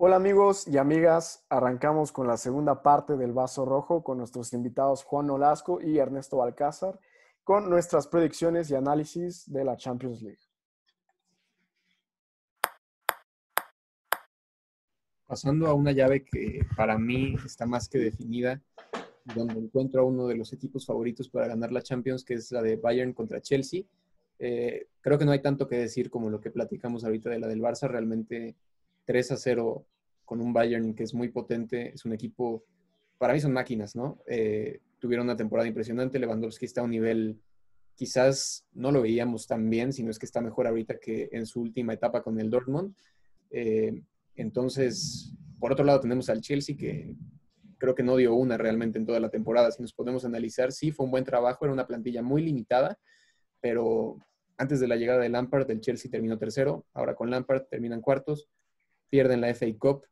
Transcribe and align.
Hola 0.00 0.14
amigos 0.14 0.68
y 0.68 0.78
amigas, 0.78 1.44
arrancamos 1.48 2.12
con 2.12 2.28
la 2.28 2.36
segunda 2.36 2.84
parte 2.84 3.16
del 3.16 3.32
Vaso 3.32 3.64
Rojo 3.64 4.04
con 4.04 4.18
nuestros 4.18 4.52
invitados 4.52 5.02
Juan 5.02 5.28
Olasco 5.28 5.80
y 5.82 5.98
Ernesto 5.98 6.40
Alcázar 6.40 7.00
con 7.42 7.68
nuestras 7.68 8.06
predicciones 8.06 8.70
y 8.70 8.76
análisis 8.76 9.52
de 9.52 9.64
la 9.64 9.76
Champions 9.76 10.22
League. 10.22 10.38
Pasando 15.26 15.66
a 15.66 15.74
una 15.74 15.90
llave 15.90 16.24
que 16.24 16.64
para 16.76 16.96
mí 16.96 17.34
está 17.44 17.66
más 17.66 17.88
que 17.88 17.98
definida, 17.98 18.62
donde 19.34 19.58
encuentro 19.58 20.02
a 20.02 20.04
uno 20.04 20.28
de 20.28 20.36
los 20.36 20.52
equipos 20.52 20.86
favoritos 20.86 21.28
para 21.28 21.48
ganar 21.48 21.72
la 21.72 21.82
Champions, 21.82 22.22
que 22.22 22.34
es 22.34 22.52
la 22.52 22.62
de 22.62 22.76
Bayern 22.76 23.14
contra 23.14 23.40
Chelsea. 23.40 23.82
Eh, 24.38 24.86
creo 25.00 25.18
que 25.18 25.24
no 25.24 25.32
hay 25.32 25.42
tanto 25.42 25.66
que 25.66 25.74
decir 25.74 26.08
como 26.08 26.30
lo 26.30 26.40
que 26.40 26.52
platicamos 26.52 27.02
ahorita 27.02 27.30
de 27.30 27.40
la 27.40 27.48
del 27.48 27.60
Barça. 27.60 27.88
Realmente 27.88 28.54
3 29.08 29.32
a 29.32 29.36
0 29.38 29.86
con 30.26 30.42
un 30.42 30.52
Bayern 30.52 30.94
que 30.94 31.02
es 31.02 31.14
muy 31.14 31.30
potente. 31.30 31.94
Es 31.94 32.04
un 32.04 32.12
equipo, 32.12 32.66
para 33.16 33.32
mí 33.32 33.40
son 33.40 33.54
máquinas, 33.54 33.96
¿no? 33.96 34.18
Eh, 34.26 34.80
tuvieron 34.98 35.24
una 35.24 35.36
temporada 35.36 35.66
impresionante. 35.66 36.18
Lewandowski 36.18 36.66
está 36.66 36.82
a 36.82 36.84
un 36.84 36.90
nivel, 36.90 37.40
quizás 37.94 38.66
no 38.74 38.92
lo 38.92 39.00
veíamos 39.00 39.46
tan 39.46 39.70
bien, 39.70 39.94
sino 39.94 40.10
es 40.10 40.18
que 40.18 40.26
está 40.26 40.42
mejor 40.42 40.66
ahorita 40.66 40.98
que 40.98 41.30
en 41.32 41.46
su 41.46 41.62
última 41.62 41.94
etapa 41.94 42.22
con 42.22 42.38
el 42.38 42.50
Dortmund. 42.50 42.94
Eh, 43.50 44.02
entonces, 44.34 45.34
por 45.58 45.72
otro 45.72 45.86
lado, 45.86 46.00
tenemos 46.00 46.28
al 46.28 46.42
Chelsea 46.42 46.76
que 46.76 47.16
creo 47.78 47.94
que 47.94 48.02
no 48.02 48.14
dio 48.16 48.34
una 48.34 48.58
realmente 48.58 48.98
en 48.98 49.06
toda 49.06 49.20
la 49.20 49.30
temporada. 49.30 49.70
Si 49.70 49.80
nos 49.80 49.94
podemos 49.94 50.26
analizar, 50.26 50.70
sí, 50.70 50.92
fue 50.92 51.06
un 51.06 51.12
buen 51.12 51.24
trabajo, 51.24 51.64
era 51.64 51.72
una 51.72 51.86
plantilla 51.86 52.20
muy 52.20 52.42
limitada, 52.42 52.98
pero 53.62 54.18
antes 54.58 54.80
de 54.80 54.88
la 54.88 54.96
llegada 54.96 55.20
de 55.20 55.30
Lampard, 55.30 55.70
el 55.70 55.80
Chelsea 55.80 56.10
terminó 56.10 56.36
tercero, 56.36 56.84
ahora 56.92 57.14
con 57.14 57.30
Lampard 57.30 57.62
terminan 57.70 58.02
cuartos, 58.02 58.50
pierden 59.10 59.40
la 59.40 59.48
FA 59.50 59.66
Cup, 59.78 60.04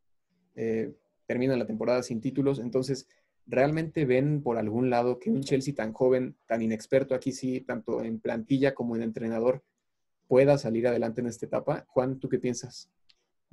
eh, 0.55 0.95
terminan 1.27 1.59
la 1.59 1.67
temporada 1.67 2.03
sin 2.03 2.21
títulos, 2.21 2.59
entonces 2.59 3.09
¿realmente 3.47 4.05
ven 4.05 4.43
por 4.43 4.59
algún 4.59 4.91
lado 4.91 5.19
que 5.19 5.30
un 5.30 5.43
Chelsea 5.43 5.75
tan 5.75 5.93
joven, 5.93 6.37
tan 6.47 6.63
inexperto 6.63 7.15
aquí 7.15 7.33
sí, 7.33 7.61
tanto 7.61 8.03
en 8.03 8.19
plantilla 8.19 8.75
como 8.75 8.97
en 8.97 9.03
entrenador, 9.03 9.63
pueda 10.29 10.59
salir 10.59 10.87
adelante 10.88 11.21
en 11.21 11.29
esta 11.29 11.47
etapa? 11.47 11.85
Juan, 11.88 12.19
¿tú 12.19 12.29
qué 12.29 12.38
piensas? 12.38 12.91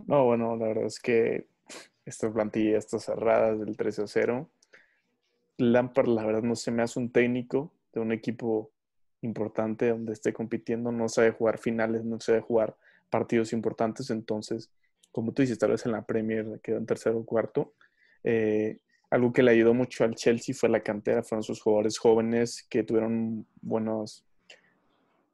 No, 0.07 0.25
bueno, 0.25 0.55
la 0.55 0.67
verdad 0.67 0.85
es 0.85 0.99
que 0.99 1.47
esta 2.05 2.31
plantilla 2.31 2.77
está 2.77 2.99
cerrada 2.99 3.55
del 3.55 3.77
13 3.77 4.03
0. 4.07 4.49
Lampard, 5.57 6.07
la 6.07 6.25
verdad, 6.25 6.41
no 6.41 6.55
se 6.55 6.71
me 6.71 6.81
hace 6.81 6.99
un 6.99 7.11
técnico 7.11 7.71
de 7.93 8.01
un 8.01 8.11
equipo 8.11 8.71
importante 9.21 9.89
donde 9.89 10.13
esté 10.13 10.33
compitiendo, 10.33 10.91
no 10.91 11.07
sabe 11.07 11.31
jugar 11.31 11.59
finales, 11.59 12.03
no 12.03 12.19
sabe 12.19 12.41
jugar 12.41 12.75
partidos 13.09 13.53
importantes, 13.53 14.09
entonces, 14.09 14.71
como 15.13 15.31
tú 15.31 15.43
dices, 15.43 15.57
tal 15.57 15.71
vez 15.71 15.85
en 15.85 15.93
la 15.93 16.05
Premier 16.05 16.59
quedó 16.61 16.77
en 16.77 16.85
tercero 16.85 17.19
o 17.19 17.25
cuarto. 17.25 17.75
Eh, 18.23 18.79
algo 19.09 19.31
que 19.31 19.43
le 19.43 19.51
ayudó 19.51 19.73
mucho 19.75 20.03
al 20.03 20.15
Chelsea 20.15 20.55
fue 20.55 20.69
la 20.69 20.81
cantera, 20.81 21.23
fueron 21.23 21.43
sus 21.43 21.61
jugadores 21.61 21.99
jóvenes 21.99 22.65
que 22.67 22.83
tuvieron 22.83 23.45
buenos, 23.61 24.25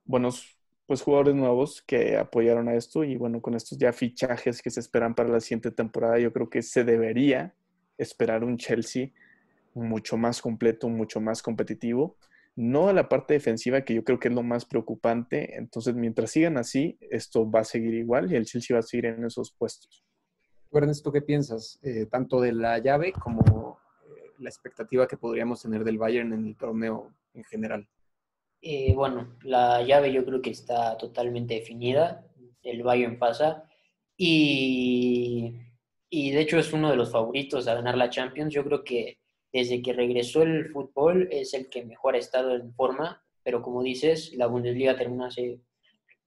buenos 0.03 0.57
pues 0.85 1.01
jugadores 1.01 1.33
nuevos 1.33 1.81
que 1.81 2.17
apoyaron 2.17 2.67
a 2.67 2.75
esto 2.75 3.03
y 3.03 3.15
bueno, 3.15 3.41
con 3.41 3.55
estos 3.55 3.77
ya 3.77 3.93
fichajes 3.93 4.61
que 4.61 4.69
se 4.69 4.81
esperan 4.81 5.15
para 5.15 5.29
la 5.29 5.39
siguiente 5.39 5.71
temporada, 5.71 6.19
yo 6.19 6.33
creo 6.33 6.49
que 6.49 6.61
se 6.61 6.83
debería 6.83 7.53
esperar 7.97 8.43
un 8.43 8.57
Chelsea 8.57 9.11
mucho 9.73 10.17
más 10.17 10.41
completo, 10.41 10.89
mucho 10.89 11.21
más 11.21 11.41
competitivo. 11.41 12.17
No 12.61 12.89
a 12.89 12.93
la 12.93 13.07
parte 13.07 13.35
defensiva, 13.35 13.85
que 13.85 13.93
yo 13.93 14.03
creo 14.03 14.19
que 14.19 14.27
es 14.27 14.33
lo 14.33 14.43
más 14.43 14.65
preocupante. 14.65 15.55
Entonces, 15.55 15.95
mientras 15.95 16.31
sigan 16.31 16.57
así, 16.57 16.97
esto 16.99 17.49
va 17.49 17.61
a 17.61 17.63
seguir 17.63 17.93
igual 17.93 18.29
y 18.29 18.35
el 18.35 18.45
Chelsea 18.45 18.75
va 18.75 18.79
a 18.79 18.83
seguir 18.83 19.05
en 19.05 19.23
esos 19.23 19.53
puestos. 19.53 20.03
Ernesto, 20.69 21.09
¿qué 21.09 21.21
piensas? 21.21 21.79
Eh, 21.83 22.05
tanto 22.07 22.41
de 22.41 22.51
la 22.51 22.77
llave 22.79 23.13
como 23.13 23.79
eh, 24.09 24.31
la 24.39 24.49
expectativa 24.49 25.07
que 25.07 25.15
podríamos 25.15 25.61
tener 25.61 25.85
del 25.85 25.97
Bayern 25.97 26.33
en 26.33 26.47
el 26.47 26.57
torneo 26.57 27.15
en 27.33 27.45
general. 27.45 27.87
Eh, 28.61 28.93
bueno, 28.93 29.37
la 29.43 29.81
llave 29.81 30.11
yo 30.11 30.25
creo 30.25 30.41
que 30.41 30.49
está 30.49 30.97
totalmente 30.97 31.53
definida. 31.53 32.27
El 32.61 32.83
Bayern 32.83 33.17
pasa. 33.17 33.69
Y, 34.17 35.55
y 36.09 36.31
de 36.31 36.41
hecho 36.41 36.59
es 36.59 36.73
uno 36.73 36.89
de 36.89 36.97
los 36.97 37.09
favoritos 37.09 37.69
a 37.69 37.75
ganar 37.75 37.97
la 37.97 38.09
Champions. 38.09 38.53
Yo 38.53 38.65
creo 38.65 38.83
que 38.83 39.17
desde 39.51 39.81
que 39.81 39.93
regresó 39.93 40.43
el 40.43 40.69
fútbol 40.71 41.27
es 41.31 41.53
el 41.53 41.69
que 41.69 41.85
mejor 41.85 42.15
ha 42.15 42.19
estado 42.19 42.55
en 42.55 42.73
forma. 42.73 43.23
Pero 43.43 43.61
como 43.61 43.83
dices, 43.83 44.33
la 44.33 44.47
Bundesliga 44.47 44.95
terminó 44.95 45.25
hace, 45.25 45.61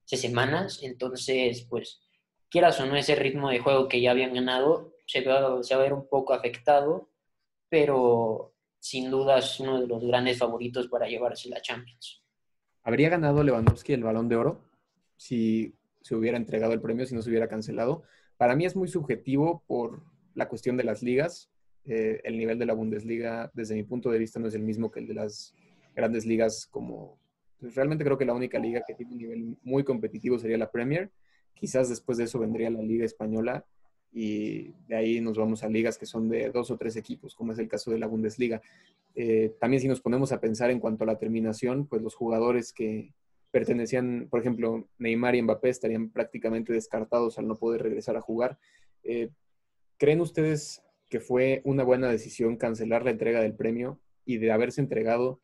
semanas. 0.05 0.81
Entonces, 0.83 1.65
pues, 1.69 2.01
quieras 2.49 2.79
o 2.79 2.85
no, 2.85 2.95
ese 2.95 3.15
ritmo 3.15 3.49
de 3.49 3.59
juego 3.59 3.87
que 3.87 4.01
ya 4.01 4.11
habían 4.11 4.33
ganado 4.33 4.93
se 5.05 5.21
va, 5.21 5.63
se 5.63 5.75
va 5.75 5.81
a 5.81 5.83
ver 5.83 5.93
un 5.93 6.07
poco 6.07 6.33
afectado. 6.33 7.09
Pero 7.69 8.53
sin 8.79 9.09
duda 9.09 9.37
es 9.37 9.59
uno 9.59 9.79
de 9.79 9.87
los 9.87 10.03
grandes 10.03 10.37
favoritos 10.37 10.87
para 10.87 11.07
llevarse 11.07 11.49
la 11.49 11.61
Champions. 11.61 12.21
¿Habría 12.83 13.09
ganado 13.09 13.41
Lewandowski 13.43 13.93
el 13.93 14.03
balón 14.03 14.27
de 14.27 14.35
oro 14.35 14.61
si 15.15 15.73
se 16.01 16.15
hubiera 16.15 16.35
entregado 16.35 16.73
el 16.73 16.81
premio, 16.81 17.05
si 17.05 17.15
no 17.15 17.21
se 17.21 17.29
hubiera 17.29 17.47
cancelado? 17.47 18.03
Para 18.35 18.57
mí 18.57 18.65
es 18.65 18.75
muy 18.75 18.89
subjetivo 18.89 19.63
por 19.67 20.03
la 20.35 20.49
cuestión 20.49 20.75
de 20.75 20.83
las 20.83 21.01
ligas. 21.01 21.49
Eh, 21.85 22.21
el 22.23 22.37
nivel 22.37 22.57
de 22.57 22.65
la 22.65 22.73
Bundesliga, 22.73 23.51
desde 23.53 23.75
mi 23.75 23.83
punto 23.83 24.09
de 24.09 24.19
vista, 24.19 24.39
no 24.39 24.47
es 24.47 24.55
el 24.55 24.63
mismo 24.63 24.89
que 24.89 24.99
el 24.99 25.07
de 25.07 25.15
las 25.15 25.53
grandes 25.95 26.25
ligas 26.25 26.67
como... 26.67 27.17
Pues, 27.59 27.75
realmente 27.75 28.03
creo 28.03 28.17
que 28.17 28.25
la 28.25 28.33
única 28.33 28.59
liga 28.59 28.83
que 28.85 28.93
tiene 28.93 29.13
un 29.13 29.17
nivel 29.17 29.57
muy 29.63 29.83
competitivo 29.83 30.39
sería 30.39 30.57
la 30.57 30.71
Premier. 30.71 31.11
Quizás 31.53 31.89
después 31.89 32.17
de 32.17 32.25
eso 32.25 32.39
vendría 32.39 32.69
la 32.69 32.81
Liga 32.81 33.05
Española 33.05 33.65
y 34.11 34.73
de 34.87 34.95
ahí 34.95 35.21
nos 35.21 35.37
vamos 35.37 35.63
a 35.63 35.69
ligas 35.69 35.97
que 35.97 36.05
son 36.05 36.29
de 36.29 36.49
dos 36.51 36.69
o 36.69 36.77
tres 36.77 36.95
equipos, 36.95 37.35
como 37.35 37.51
es 37.51 37.59
el 37.59 37.67
caso 37.67 37.91
de 37.91 37.97
la 37.97 38.07
Bundesliga. 38.07 38.61
Eh, 39.15 39.53
también 39.59 39.81
si 39.81 39.87
nos 39.87 40.01
ponemos 40.01 40.31
a 40.31 40.39
pensar 40.39 40.69
en 40.69 40.79
cuanto 40.79 41.03
a 41.03 41.07
la 41.07 41.17
terminación, 41.17 41.87
pues 41.87 42.01
los 42.01 42.15
jugadores 42.15 42.73
que 42.73 43.11
pertenecían, 43.51 44.27
por 44.29 44.39
ejemplo, 44.39 44.87
Neymar 44.97 45.35
y 45.35 45.41
Mbappé 45.41 45.69
estarían 45.69 46.09
prácticamente 46.09 46.73
descartados 46.73 47.37
al 47.37 47.47
no 47.47 47.55
poder 47.55 47.81
regresar 47.83 48.15
a 48.15 48.21
jugar. 48.21 48.57
Eh, 49.03 49.29
¿Creen 49.97 50.21
ustedes 50.21 50.83
que 51.09 51.19
fue 51.19 51.61
una 51.65 51.83
buena 51.83 52.09
decisión 52.09 52.57
cancelar 52.57 53.03
la 53.03 53.11
entrega 53.11 53.41
del 53.41 53.55
premio 53.55 53.99
y 54.25 54.37
de 54.37 54.51
haberse 54.51 54.81
entregado, 54.81 55.41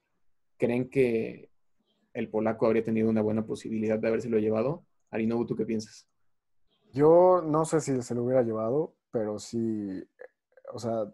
creen 0.58 0.90
que 0.90 1.50
el 2.14 2.30
polaco 2.30 2.66
habría 2.66 2.84
tenido 2.84 3.10
una 3.10 3.22
buena 3.22 3.46
posibilidad 3.46 4.00
de 4.00 4.08
habérselo 4.08 4.40
llevado? 4.40 4.84
Arinobu, 5.12 5.46
¿tú 5.46 5.56
qué 5.56 5.66
piensas? 5.66 6.08
Yo 6.92 7.42
no 7.46 7.66
sé 7.66 7.82
si 7.82 8.02
se 8.02 8.16
lo 8.16 8.24
hubiera 8.24 8.42
llevado, 8.42 8.96
pero 9.12 9.40
sí, 9.40 10.04
o 10.74 10.80
sea, 10.80 11.06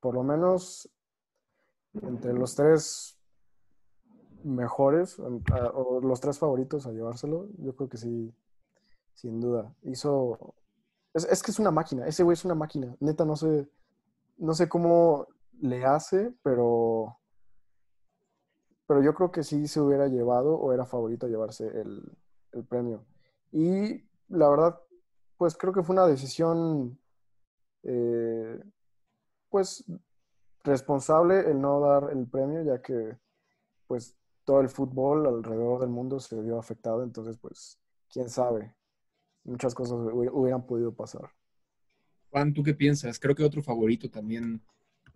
por 0.00 0.14
lo 0.14 0.22
menos 0.22 0.88
entre 2.02 2.32
los 2.32 2.54
tres 2.54 3.18
mejores 4.44 5.18
o 5.18 6.00
los 6.00 6.20
tres 6.20 6.38
favoritos 6.38 6.86
a 6.86 6.92
llevárselo, 6.92 7.48
yo 7.58 7.74
creo 7.74 7.88
que 7.88 7.96
sí, 7.96 8.32
sin 9.14 9.40
duda. 9.40 9.74
Hizo. 9.82 10.54
Es, 11.16 11.42
que 11.42 11.50
es 11.50 11.58
una 11.58 11.70
máquina, 11.70 12.06
ese 12.06 12.22
güey 12.22 12.34
es 12.34 12.44
una 12.44 12.54
máquina. 12.54 12.94
Neta, 13.00 13.24
no 13.24 13.36
sé, 13.36 13.70
no 14.36 14.52
sé 14.52 14.68
cómo 14.68 15.26
le 15.60 15.84
hace, 15.84 16.34
pero. 16.42 17.18
Pero 18.86 19.02
yo 19.02 19.14
creo 19.14 19.32
que 19.32 19.42
sí 19.42 19.66
se 19.66 19.80
hubiera 19.80 20.08
llevado 20.08 20.54
o 20.54 20.72
era 20.72 20.84
favorito 20.84 21.26
llevarse 21.26 21.66
el, 21.66 22.16
el 22.52 22.64
premio. 22.64 23.04
Y 23.50 24.04
la 24.28 24.48
verdad, 24.48 24.78
pues 25.38 25.56
creo 25.56 25.72
que 25.72 25.82
fue 25.82 25.94
una 25.94 26.06
decisión, 26.06 26.98
eh, 27.82 28.62
pues 29.48 29.84
responsable 30.64 31.50
el 31.50 31.60
no 31.60 31.80
dar 31.80 32.10
el 32.12 32.26
premio, 32.28 32.62
ya 32.62 32.82
que 32.82 33.18
pues 33.86 34.16
todo 34.44 34.60
el 34.60 34.68
fútbol 34.68 35.26
alrededor 35.26 35.80
del 35.80 35.88
mundo 35.88 36.20
se 36.20 36.40
vio 36.42 36.58
afectado, 36.58 37.02
entonces 37.02 37.38
pues 37.38 37.80
quién 38.10 38.28
sabe, 38.28 38.75
muchas 39.46 39.74
cosas 39.74 39.98
hubieran 40.12 40.66
podido 40.66 40.94
pasar. 40.94 41.30
Juan, 42.30 42.52
¿tú 42.52 42.62
qué 42.62 42.74
piensas? 42.74 43.18
Creo 43.18 43.34
que 43.34 43.44
otro 43.44 43.62
favorito 43.62 44.10
también 44.10 44.60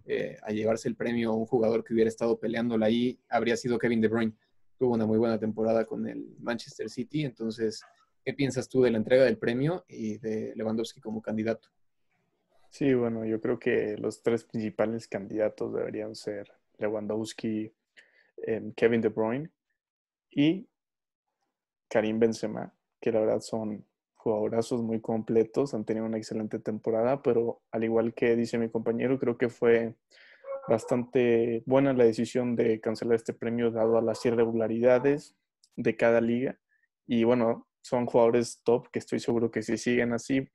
eh, 0.06 0.36
a 0.42 0.50
llevarse 0.50 0.88
el 0.88 0.96
premio, 0.96 1.34
un 1.34 1.46
jugador 1.46 1.84
que 1.84 1.92
hubiera 1.92 2.08
estado 2.08 2.38
peleándola 2.38 2.86
ahí, 2.86 3.20
habría 3.28 3.56
sido 3.56 3.78
Kevin 3.78 4.00
De 4.00 4.08
Bruyne. 4.08 4.32
Tuvo 4.78 4.94
una 4.94 5.06
muy 5.06 5.18
buena 5.18 5.38
temporada 5.38 5.84
con 5.84 6.08
el 6.08 6.36
Manchester 6.38 6.88
City, 6.88 7.24
entonces, 7.24 7.82
¿qué 8.24 8.32
piensas 8.32 8.68
tú 8.68 8.82
de 8.82 8.90
la 8.90 8.96
entrega 8.96 9.24
del 9.24 9.36
premio 9.36 9.84
y 9.88 10.16
de 10.18 10.54
Lewandowski 10.56 11.00
como 11.00 11.20
candidato? 11.20 11.68
Sí, 12.70 12.94
bueno, 12.94 13.26
yo 13.26 13.40
creo 13.40 13.58
que 13.58 13.96
los 13.98 14.22
tres 14.22 14.44
principales 14.44 15.06
candidatos 15.06 15.74
deberían 15.74 16.14
ser 16.14 16.50
Lewandowski, 16.78 17.72
em, 18.46 18.72
Kevin 18.72 19.00
De 19.00 19.08
Bruyne 19.08 19.50
y 20.30 20.66
Karim 21.88 22.18
Benzema, 22.18 22.72
que 23.00 23.12
la 23.12 23.20
verdad 23.20 23.40
son 23.40 23.84
jugadorazos 24.22 24.82
muy 24.82 25.00
completos, 25.00 25.72
han 25.72 25.84
tenido 25.84 26.04
una 26.04 26.18
excelente 26.18 26.58
temporada, 26.58 27.22
pero 27.22 27.62
al 27.70 27.84
igual 27.84 28.12
que 28.12 28.36
dice 28.36 28.58
mi 28.58 28.68
compañero, 28.68 29.18
creo 29.18 29.38
que 29.38 29.48
fue 29.48 29.94
bastante 30.68 31.62
buena 31.64 31.94
la 31.94 32.04
decisión 32.04 32.54
de 32.54 32.80
cancelar 32.80 33.16
este 33.16 33.32
premio 33.32 33.70
dado 33.70 33.96
a 33.96 34.02
las 34.02 34.24
irregularidades 34.26 35.36
de 35.76 35.96
cada 35.96 36.20
liga. 36.20 36.58
Y 37.06 37.24
bueno, 37.24 37.66
son 37.80 38.04
jugadores 38.04 38.60
top 38.62 38.88
que 38.92 38.98
estoy 38.98 39.20
seguro 39.20 39.50
que 39.50 39.62
si 39.62 39.78
siguen 39.78 40.12
así 40.12 40.46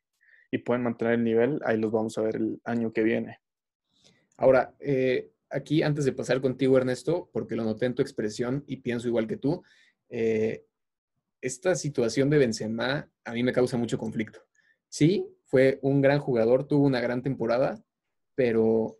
y 0.52 0.60
pueden 0.60 0.84
mantener 0.84 1.16
el 1.16 1.24
nivel, 1.24 1.60
ahí 1.66 1.78
los 1.78 1.92
vamos 1.92 2.18
a 2.18 2.22
ver 2.22 2.36
el 2.36 2.62
año 2.66 2.94
que 2.94 3.02
viene. 3.02 3.40
Ahora, 4.38 4.76
eh, 4.80 5.32
aquí 5.50 5.82
antes 5.82 6.06
de 6.06 6.14
pasar 6.14 6.40
contigo, 6.40 6.78
Ernesto, 6.78 7.30
porque 7.34 7.56
lo 7.56 7.64
noté 7.64 7.88
en 7.88 7.96
tu 7.96 8.04
expresión 8.04 8.64
y 8.68 8.78
pienso 8.78 9.08
igual 9.08 9.28
que 9.28 9.38
tú, 9.38 9.64
eh, 10.10 10.66
esta 11.46 11.76
situación 11.76 12.30
de 12.30 12.40
Benzema 12.40 13.08
a 13.24 13.32
mí 13.34 13.44
me 13.44 13.54
causa 13.54 13.78
mucho 13.78 14.00
conflicto. 14.00 14.40
Sí, 14.90 15.28
fue 15.44 15.78
un 15.84 16.02
gran 16.02 16.20
jugador, 16.20 16.68
tuvo 16.68 16.86
una 16.86 17.00
gran 17.00 17.22
temporada, 17.22 17.84
pero 18.34 18.98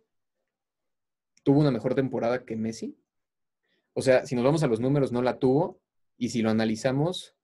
tuvo 1.42 1.60
una 1.60 1.72
mejor 1.72 1.94
temporada 1.94 2.44
que 2.44 2.54
Messi. 2.54 2.96
O 3.94 4.02
sea, 4.02 4.26
si 4.26 4.36
nos 4.36 4.44
vamos 4.44 4.62
a 4.62 4.68
los 4.68 4.78
números, 4.78 5.10
no 5.10 5.22
la 5.22 5.38
tuvo. 5.38 5.80
Y 6.16 6.28
si 6.28 6.40
lo 6.40 6.50
analizamos, 6.50 7.36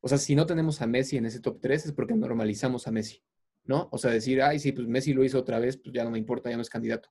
o 0.00 0.08
sea, 0.08 0.16
si 0.16 0.34
no 0.34 0.46
tenemos 0.46 0.80
a 0.80 0.86
Messi 0.86 1.18
en 1.18 1.26
ese 1.26 1.40
top 1.40 1.60
3 1.60 1.86
es 1.86 1.92
porque 1.92 2.14
normalizamos 2.14 2.88
a 2.88 2.90
Messi, 2.90 3.22
¿no? 3.64 3.88
O 3.92 3.98
sea, 3.98 4.10
decir, 4.10 4.40
ay, 4.40 4.58
sí, 4.58 4.72
pues 4.72 4.88
Messi 4.88 5.12
lo 5.12 5.24
hizo 5.24 5.38
otra 5.38 5.58
vez, 5.58 5.76
pues 5.76 5.94
ya 5.94 6.04
no 6.04 6.10
me 6.10 6.18
importa, 6.18 6.48
ya 6.48 6.56
no 6.56 6.62
es 6.62 6.70
candidato. 6.70 7.10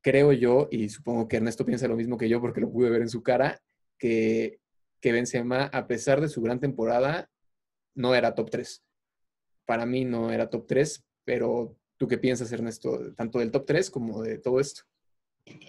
Creo 0.00 0.32
yo, 0.32 0.68
y 0.70 0.88
supongo 0.88 1.28
que 1.28 1.36
Ernesto 1.36 1.64
piensa 1.64 1.86
lo 1.86 1.96
mismo 1.96 2.18
que 2.18 2.28
yo 2.28 2.40
porque 2.40 2.60
lo 2.60 2.70
pude 2.70 2.90
ver 2.90 3.02
en 3.02 3.08
su 3.08 3.22
cara, 3.22 3.62
que, 3.98 4.60
que 5.00 5.12
Benzema, 5.12 5.64
a 5.64 5.86
pesar 5.86 6.20
de 6.20 6.28
su 6.28 6.42
gran 6.42 6.60
temporada, 6.60 7.30
no 7.94 8.14
era 8.14 8.34
top 8.34 8.50
3. 8.50 8.82
Para 9.64 9.86
mí 9.86 10.04
no 10.04 10.32
era 10.32 10.50
top 10.50 10.66
3, 10.66 11.04
pero 11.24 11.76
¿tú 11.96 12.08
qué 12.08 12.18
piensas, 12.18 12.52
Ernesto, 12.52 13.14
tanto 13.14 13.38
del 13.38 13.50
top 13.50 13.66
3 13.66 13.90
como 13.90 14.22
de 14.22 14.38
todo 14.38 14.60
esto? 14.60 14.82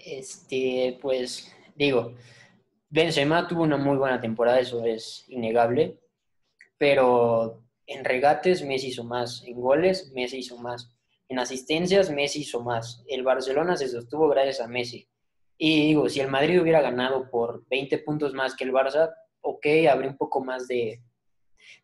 Este, 0.04 0.98
pues 1.00 1.52
digo, 1.74 2.14
Benzema 2.88 3.46
tuvo 3.46 3.62
una 3.62 3.76
muy 3.76 3.96
buena 3.96 4.20
temporada, 4.20 4.60
eso 4.60 4.84
es 4.84 5.24
innegable, 5.28 5.98
pero 6.76 7.62
en 7.86 8.04
regates 8.04 8.64
Messi 8.64 8.88
hizo 8.88 9.04
más, 9.04 9.42
en 9.44 9.60
goles 9.60 10.12
Messi 10.12 10.38
hizo 10.38 10.56
más, 10.56 10.94
en 11.28 11.38
asistencias 11.38 12.10
Messi 12.10 12.40
hizo 12.40 12.62
más. 12.62 13.04
El 13.06 13.22
Barcelona 13.22 13.76
se 13.76 13.88
sostuvo 13.88 14.28
gracias 14.28 14.60
a 14.60 14.66
Messi. 14.66 15.08
Y 15.62 15.88
digo, 15.88 16.08
si 16.08 16.20
el 16.20 16.28
Madrid 16.28 16.58
hubiera 16.58 16.80
ganado 16.80 17.28
por 17.28 17.66
20 17.68 17.98
puntos 17.98 18.32
más 18.32 18.56
que 18.56 18.64
el 18.64 18.72
Barça, 18.72 19.12
ok, 19.42 19.66
habría 19.90 20.08
un 20.08 20.16
poco 20.16 20.42
más 20.42 20.66
de, 20.66 21.02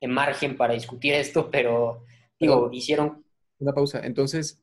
margen 0.08 0.56
para 0.56 0.73
discutir 0.73 1.12
esto, 1.12 1.50
pero 1.50 2.06
digo, 2.40 2.70
hicieron... 2.73 3.23
Una 3.58 3.75
pausa. 3.75 4.00
Entonces, 4.02 4.62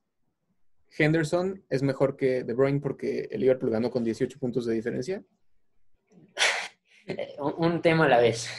Henderson 0.97 1.63
es 1.69 1.83
mejor 1.83 2.17
que 2.17 2.43
De 2.43 2.55
Bruyne 2.55 2.79
porque 2.79 3.27
el 3.29 3.41
Liverpool 3.41 3.69
ganó 3.69 3.91
con 3.91 4.03
18 4.03 4.39
puntos 4.39 4.65
de 4.65 4.73
diferencia. 4.73 5.23
un, 7.37 7.83
tema 7.83 8.05
a 8.05 8.09
la 8.09 8.17
vez. 8.19 8.49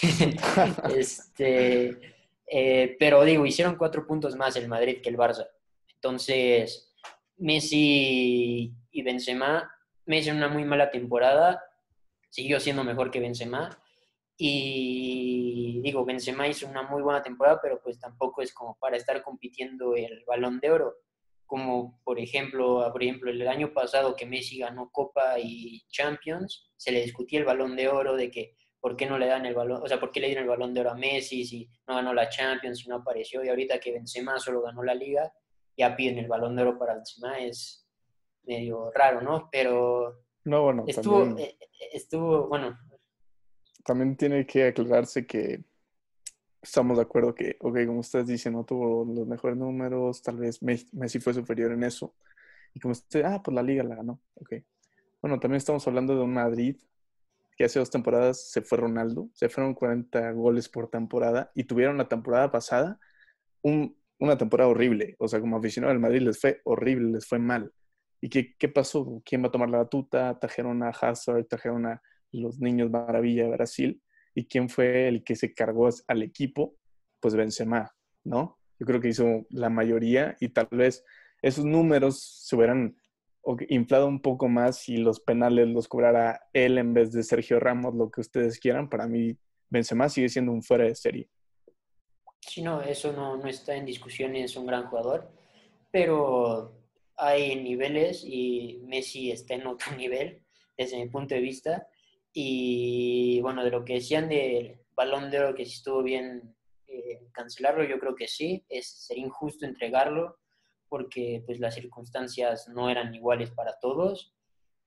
este, 0.96 2.00
eh, 2.46 2.96
pero 2.98 3.22
digo, 3.24 3.44
hicieron 3.44 3.76
cuatro 3.76 4.06
puntos 4.06 4.34
más 4.34 4.56
el 4.56 4.66
Madrid 4.66 5.02
que 5.02 5.10
el 5.10 5.18
Barça. 5.18 5.46
Entonces, 5.96 6.90
Messi 7.36 8.74
y 8.90 9.02
Benzema, 9.02 9.70
Messi 10.10 10.28
en 10.28 10.36
una 10.36 10.48
muy 10.48 10.64
mala 10.64 10.90
temporada, 10.90 11.62
siguió 12.28 12.60
siendo 12.60 12.84
mejor 12.84 13.10
que 13.10 13.20
Benzema. 13.20 13.82
Y 14.36 15.80
digo, 15.82 16.04
Benzema 16.04 16.48
hizo 16.48 16.66
una 16.66 16.82
muy 16.82 17.02
buena 17.02 17.22
temporada, 17.22 17.60
pero 17.62 17.80
pues 17.82 17.98
tampoco 17.98 18.42
es 18.42 18.52
como 18.52 18.76
para 18.78 18.96
estar 18.96 19.22
compitiendo 19.22 19.94
el 19.94 20.24
balón 20.26 20.60
de 20.60 20.70
oro 20.70 20.96
como 21.50 22.00
por 22.04 22.20
ejemplo, 22.20 22.88
por 22.92 23.02
ejemplo, 23.02 23.28
el 23.28 23.48
año 23.48 23.74
pasado 23.74 24.14
que 24.14 24.24
Messi 24.24 24.58
ganó 24.58 24.88
Copa 24.92 25.34
y 25.40 25.84
Champions, 25.88 26.70
se 26.76 26.92
le 26.92 27.02
discutía 27.02 27.40
el 27.40 27.44
balón 27.44 27.74
de 27.74 27.88
oro 27.88 28.14
de 28.14 28.30
que 28.30 28.54
por 28.78 28.96
qué 28.96 29.06
no 29.06 29.18
le 29.18 29.26
dan 29.26 29.44
el 29.46 29.54
balón, 29.54 29.82
o 29.82 29.88
sea, 29.88 29.98
por 29.98 30.12
qué 30.12 30.20
le 30.20 30.28
dieron 30.28 30.44
el 30.44 30.50
balón 30.50 30.72
de 30.72 30.82
oro 30.82 30.92
a 30.92 30.94
Messi 30.94 31.44
si 31.44 31.68
no 31.88 31.96
ganó 31.96 32.14
la 32.14 32.28
Champions, 32.28 32.78
si 32.78 32.88
no 32.88 32.94
apareció, 32.96 33.44
y 33.44 33.48
ahorita 33.48 33.80
que 33.80 33.90
Benzema 33.90 34.38
solo 34.38 34.62
ganó 34.62 34.84
la 34.84 34.94
Liga, 34.94 35.32
ya 35.76 35.96
piden 35.96 36.18
el 36.18 36.28
balón 36.28 36.54
de 36.54 36.62
oro 36.62 36.78
para 36.78 36.94
Benzema, 36.94 37.40
es 37.40 37.79
medio 38.50 38.90
raro, 38.92 39.20
¿no? 39.22 39.48
Pero 39.50 40.24
no, 40.44 40.62
bueno, 40.62 40.84
estuvo, 40.86 41.38
eh, 41.38 41.56
estuvo, 41.92 42.48
bueno. 42.48 42.78
También 43.84 44.16
tiene 44.16 44.46
que 44.46 44.68
aclararse 44.68 45.26
que 45.26 45.64
estamos 46.60 46.96
de 46.96 47.02
acuerdo 47.02 47.34
que, 47.34 47.56
ok, 47.60 47.86
como 47.86 48.00
ustedes 48.00 48.26
dicen, 48.26 48.52
no 48.52 48.64
tuvo 48.64 49.04
los 49.04 49.26
mejores 49.26 49.56
números, 49.56 50.22
tal 50.22 50.36
vez 50.36 50.62
Messi 50.62 51.20
fue 51.20 51.34
superior 51.34 51.72
en 51.72 51.84
eso. 51.84 52.14
Y 52.74 52.80
como 52.80 52.92
usted, 52.92 53.22
ah, 53.24 53.42
pues 53.42 53.54
la 53.54 53.62
liga 53.62 53.82
la 53.82 53.96
ganó, 53.96 54.20
ok. 54.34 54.54
Bueno, 55.22 55.38
también 55.38 55.58
estamos 55.58 55.86
hablando 55.86 56.14
de 56.14 56.22
un 56.22 56.32
Madrid 56.32 56.76
que 57.56 57.64
hace 57.64 57.78
dos 57.78 57.90
temporadas 57.90 58.50
se 58.50 58.62
fue 58.62 58.78
Ronaldo, 58.78 59.28
se 59.34 59.48
fueron 59.48 59.74
40 59.74 60.32
goles 60.32 60.68
por 60.68 60.88
temporada 60.88 61.50
y 61.54 61.64
tuvieron 61.64 61.98
la 61.98 62.08
temporada 62.08 62.50
pasada 62.50 62.98
una 63.62 64.38
temporada 64.38 64.70
horrible. 64.70 65.16
O 65.18 65.28
sea, 65.28 65.40
como 65.40 65.58
aficionado 65.58 65.92
del 65.92 66.00
Madrid 66.00 66.22
les 66.22 66.40
fue 66.40 66.60
horrible, 66.64 67.12
les 67.12 67.26
fue 67.26 67.38
mal. 67.38 67.72
¿Y 68.20 68.28
qué, 68.28 68.54
qué 68.56 68.68
pasó? 68.68 69.22
¿Quién 69.24 69.42
va 69.42 69.48
a 69.48 69.50
tomar 69.50 69.70
la 69.70 69.78
batuta? 69.78 70.38
Trajeron 70.38 70.82
a 70.82 70.90
Hazard, 70.90 71.46
trajeron 71.46 71.86
a 71.86 72.02
los 72.32 72.60
niños 72.60 72.90
maravilla 72.90 73.44
de 73.44 73.50
Brasil 73.50 74.02
¿Y 74.34 74.46
quién 74.46 74.68
fue 74.68 75.08
el 75.08 75.24
que 75.24 75.36
se 75.36 75.54
cargó 75.54 75.88
al 76.06 76.22
equipo? 76.22 76.76
Pues 77.20 77.34
Benzema, 77.34 77.94
¿no? 78.24 78.58
Yo 78.78 78.86
creo 78.86 79.00
que 79.00 79.08
hizo 79.08 79.46
la 79.50 79.68
mayoría 79.68 80.36
y 80.40 80.50
tal 80.50 80.68
vez 80.70 81.04
esos 81.42 81.64
números 81.64 82.22
se 82.46 82.56
hubieran 82.56 82.96
inflado 83.68 84.06
un 84.06 84.20
poco 84.20 84.48
más 84.48 84.78
si 84.78 84.98
los 84.98 85.20
penales 85.20 85.68
los 85.68 85.88
cobrara 85.88 86.48
él 86.52 86.78
en 86.78 86.94
vez 86.94 87.12
de 87.12 87.22
Sergio 87.22 87.58
Ramos, 87.58 87.94
lo 87.94 88.10
que 88.10 88.20
ustedes 88.20 88.58
quieran. 88.58 88.88
Para 88.88 89.06
mí, 89.06 89.36
Benzema 89.68 90.08
sigue 90.08 90.28
siendo 90.28 90.52
un 90.52 90.62
fuera 90.62 90.84
de 90.84 90.94
serie. 90.94 91.28
Sí, 92.40 92.62
no, 92.62 92.80
eso 92.80 93.12
no, 93.12 93.36
no 93.36 93.46
está 93.46 93.76
en 93.76 93.84
discusión, 93.84 94.34
es 94.34 94.56
un 94.56 94.66
gran 94.66 94.86
jugador, 94.86 95.30
pero 95.90 96.79
hay 97.20 97.56
niveles 97.56 98.24
y 98.24 98.80
Messi 98.84 99.30
está 99.30 99.54
en 99.54 99.66
otro 99.66 99.92
nivel 99.96 100.42
desde 100.76 100.98
mi 100.98 101.08
punto 101.08 101.34
de 101.34 101.40
vista. 101.40 101.86
Y 102.32 103.40
bueno, 103.42 103.64
de 103.64 103.70
lo 103.70 103.84
que 103.84 103.94
decían 103.94 104.28
del 104.28 104.80
balón 104.94 105.30
de 105.30 105.40
oro, 105.40 105.54
que 105.54 105.64
si 105.64 105.74
estuvo 105.74 106.02
bien 106.02 106.54
eh, 106.86 107.28
cancelarlo, 107.32 107.84
yo 107.84 107.98
creo 107.98 108.14
que 108.14 108.28
sí, 108.28 108.64
es 108.68 108.88
ser 108.88 109.18
injusto 109.18 109.66
entregarlo 109.66 110.38
porque 110.88 111.42
pues 111.46 111.60
las 111.60 111.74
circunstancias 111.74 112.68
no 112.68 112.90
eran 112.90 113.14
iguales 113.14 113.50
para 113.50 113.78
todos. 113.78 114.34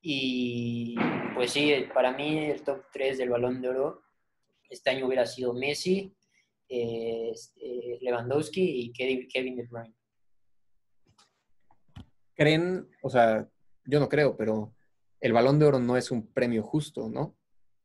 Y 0.02 0.96
pues 1.36 1.52
sí, 1.52 1.74
para 1.94 2.12
mí 2.12 2.38
el 2.40 2.64
top 2.64 2.84
3 2.92 3.18
del 3.18 3.30
balón 3.30 3.62
de 3.62 3.70
oro 3.70 4.04
este 4.74 4.90
año 4.90 5.06
hubiera 5.06 5.26
sido 5.26 5.54
Messi, 5.54 6.14
eh, 6.68 7.30
este, 7.32 8.00
Lewandowski 8.02 8.62
y 8.62 8.92
Kevin 8.92 9.56
De 9.56 9.64
Bruyne. 9.64 9.94
¿Creen, 12.36 12.88
o 13.02 13.10
sea, 13.10 13.48
yo 13.86 14.00
no 14.00 14.10
creo, 14.10 14.36
pero 14.38 14.74
el 15.20 15.34
balón 15.34 15.60
de 15.60 15.66
oro 15.66 15.80
no 15.80 15.98
es 15.98 16.12
un 16.12 16.28
premio 16.28 16.64
justo, 16.64 17.10
¿no? 17.10 17.36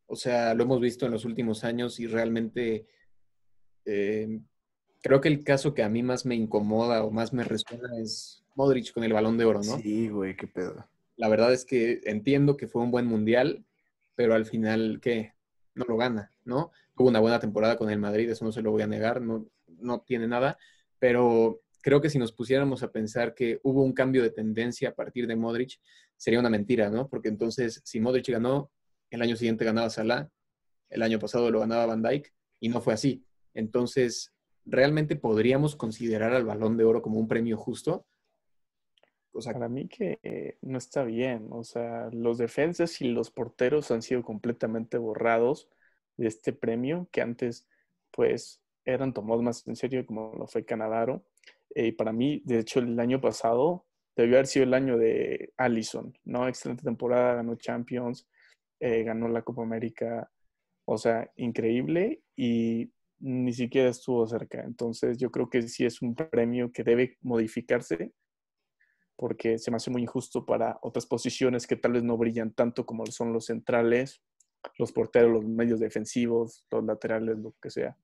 O 0.07 0.17
sea, 0.17 0.55
lo 0.55 0.65
hemos 0.65 0.81
visto 0.81 1.07
en 1.07 1.13
los 1.13 1.25
últimos 1.25 1.65
años 1.65 2.01
y 2.01 2.07
realmente 2.07 2.87
eh, 3.85 4.41
creo 5.03 5.21
que 5.21 5.29
el 5.29 5.45
caso 5.45 5.75
que 5.75 5.83
a 5.83 5.89
mí 5.89 6.03
más 6.03 6.27
me 6.27 6.35
incomoda 6.35 7.05
o 7.05 7.11
más 7.11 7.33
me 7.33 7.45
resuena 7.45 7.91
es 8.01 8.45
Modric 8.55 8.93
con 8.93 9.05
el 9.05 9.13
balón 9.13 9.39
de 9.39 9.45
oro, 9.45 9.61
¿no? 9.61 9.79
Sí, 9.79 10.09
güey, 10.09 10.37
qué 10.37 10.47
pedo. 10.47 10.89
La 11.17 11.29
verdad 11.29 11.53
es 11.53 11.65
que 11.65 12.01
entiendo 12.05 12.57
que 12.57 12.69
fue 12.69 12.83
un 12.83 12.91
buen 12.91 13.07
mundial, 13.07 13.65
pero 14.15 14.35
al 14.35 14.47
final, 14.47 14.99
¿qué? 15.03 15.35
No 15.75 15.85
lo 15.87 15.97
gana, 15.97 16.33
¿no? 16.45 16.73
Tuvo 16.97 17.09
una 17.09 17.21
buena 17.21 17.39
temporada 17.39 17.77
con 17.77 17.91
el 17.91 17.99
Madrid, 17.99 18.31
eso 18.31 18.45
no 18.45 18.53
se 18.53 18.63
lo 18.63 18.71
voy 18.71 18.83
a 18.83 18.87
negar, 18.87 19.21
no, 19.21 19.47
no 19.67 20.01
tiene 20.01 20.27
nada, 20.27 20.59
pero 20.99 21.61
creo 21.83 22.01
que 22.01 22.11
si 22.11 22.19
nos 22.19 22.33
pusiéramos 22.33 22.83
a 22.83 22.93
pensar 22.93 23.35
que 23.35 23.61
hubo 23.63 23.83
un 23.83 23.93
cambio 23.93 24.23
de 24.23 24.31
tendencia 24.31 24.91
a 24.91 24.95
partir 24.95 25.27
de 25.27 25.37
Modric, 25.37 25.79
sería 26.17 26.41
una 26.41 26.51
mentira, 26.51 26.91
¿no? 26.91 27.09
Porque 27.09 27.29
entonces, 27.29 27.81
si 27.85 28.01
Modric 28.01 28.29
ganó, 28.29 28.71
el 29.11 29.23
año 29.23 29.37
siguiente 29.37 29.65
ganaba 29.65 29.91
Salah, 29.91 30.29
el 30.91 31.03
año 31.03 31.19
pasado 31.19 31.51
lo 31.51 31.61
ganaba 31.61 31.87
Van 31.87 32.03
Dijk, 32.03 32.33
y 32.61 32.69
no 32.69 32.81
fue 32.81 32.95
así. 32.95 33.25
Entonces, 33.55 34.35
¿realmente 34.65 35.17
podríamos 35.17 35.77
considerar 35.77 36.33
al 36.33 36.45
balón 36.45 36.77
de 36.77 36.85
oro 36.85 37.03
como 37.03 37.19
un 37.19 37.29
premio 37.29 37.57
justo? 37.57 38.07
Para 39.45 39.69
mí 39.69 39.87
que 39.87 40.59
no 40.63 40.79
está 40.79 41.05
bien. 41.05 41.49
O 41.53 41.63
sea, 41.63 42.09
los 42.11 42.39
defensas 42.39 43.01
y 43.01 43.09
los 43.09 43.31
porteros 43.31 43.93
han 43.93 44.03
sido 44.03 44.25
completamente 44.25 44.99
borrados 44.99 45.69
de 46.17 46.27
este 46.27 46.53
premio 46.53 47.09
que 47.13 47.21
antes, 47.21 47.69
pues, 48.11 48.61
eran 48.85 49.13
tomados 49.15 49.43
más 49.45 49.69
en 49.69 49.77
serio, 49.77 50.05
como 50.05 50.35
lo 50.37 50.49
fue 50.49 50.65
Canadaro. 50.65 51.25
Eh, 51.75 51.95
para 51.95 52.13
mí, 52.13 52.43
de 52.45 52.61
hecho, 52.61 52.81
el 52.81 52.99
año 52.99 53.21
pasado 53.21 53.87
debió 54.17 54.37
haber 54.37 54.47
sido 54.47 54.65
el 54.65 54.75
año 54.75 54.97
de 54.97 55.53
Allison, 55.57 56.13
¿no? 56.25 56.49
Excelente 56.49 56.83
temporada, 56.83 57.35
ganó 57.35 57.57
Champions, 57.57 58.27
eh, 58.81 59.05
ganó 59.05 59.29
la 59.29 59.43
Copa 59.43 59.63
América, 59.63 60.31
o 60.87 60.99
sea, 60.99 61.31
increíble 61.37 62.23
y 62.37 62.91
ni 63.21 63.53
siquiera 63.53 63.91
estuvo 63.91 64.27
cerca. 64.27 64.63
Entonces 64.63 65.19
yo 65.19 65.31
creo 65.31 65.51
que 65.51 65.63
sí 65.63 65.85
es 65.85 66.03
un 66.03 66.15
premio 66.15 66.73
que 66.73 66.85
debe 66.85 67.19
modificarse 67.21 68.13
porque 69.17 69.59
se 69.59 69.73
me 69.73 69.77
hace 69.79 69.91
muy 69.91 70.03
injusto 70.03 70.47
para 70.47 70.79
otras 70.81 71.05
posiciones 71.05 71.67
que 71.67 71.75
tal 71.75 71.93
vez 71.93 72.05
no 72.05 72.17
brillan 72.17 72.53
tanto 72.53 72.87
como 72.87 73.05
son 73.07 73.33
los 73.33 73.47
centrales, 73.47 74.23
los 74.79 74.93
porteros, 74.93 75.33
los 75.33 75.45
medios 75.45 75.81
defensivos, 75.81 76.65
los 76.71 76.85
laterales, 76.85 77.37
lo 77.39 77.53
que 77.61 77.71
sea. 77.71 77.97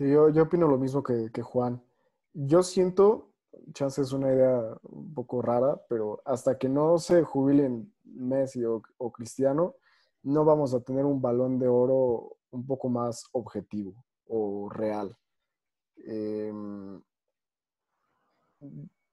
Sí, 0.00 0.08
yo, 0.08 0.30
yo 0.30 0.44
opino 0.44 0.66
lo 0.66 0.78
mismo 0.78 1.02
que, 1.02 1.30
que 1.30 1.42
Juan. 1.42 1.84
Yo 2.32 2.62
siento, 2.62 3.34
chance 3.74 4.00
es 4.00 4.12
una 4.12 4.32
idea 4.32 4.74
un 4.84 5.12
poco 5.12 5.42
rara, 5.42 5.78
pero 5.90 6.22
hasta 6.24 6.56
que 6.56 6.70
no 6.70 6.96
se 6.96 7.22
jubilen 7.22 7.92
Messi 8.04 8.64
o, 8.64 8.80
Cristiano, 9.12 9.74
no 10.22 10.46
vamos 10.46 10.72
a 10.72 10.80
tener 10.80 11.04
un 11.04 11.20
balón 11.20 11.58
de 11.58 11.68
oro 11.68 12.38
un 12.50 12.66
poco 12.66 12.88
más 12.88 13.26
objetivo 13.32 14.02
o 14.26 14.70
real. 14.70 15.14
Em, 15.96 17.02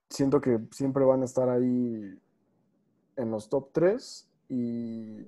siento 0.10 0.39
que 0.39 0.58
siempre 0.72 1.03
van 1.03 1.22
a 1.22 1.25
estar 1.25 1.50
ahí 1.50 2.17
en 3.17 3.29
los 3.29 3.50
top 3.50 3.74
3 3.74 4.32
y, 4.48 5.20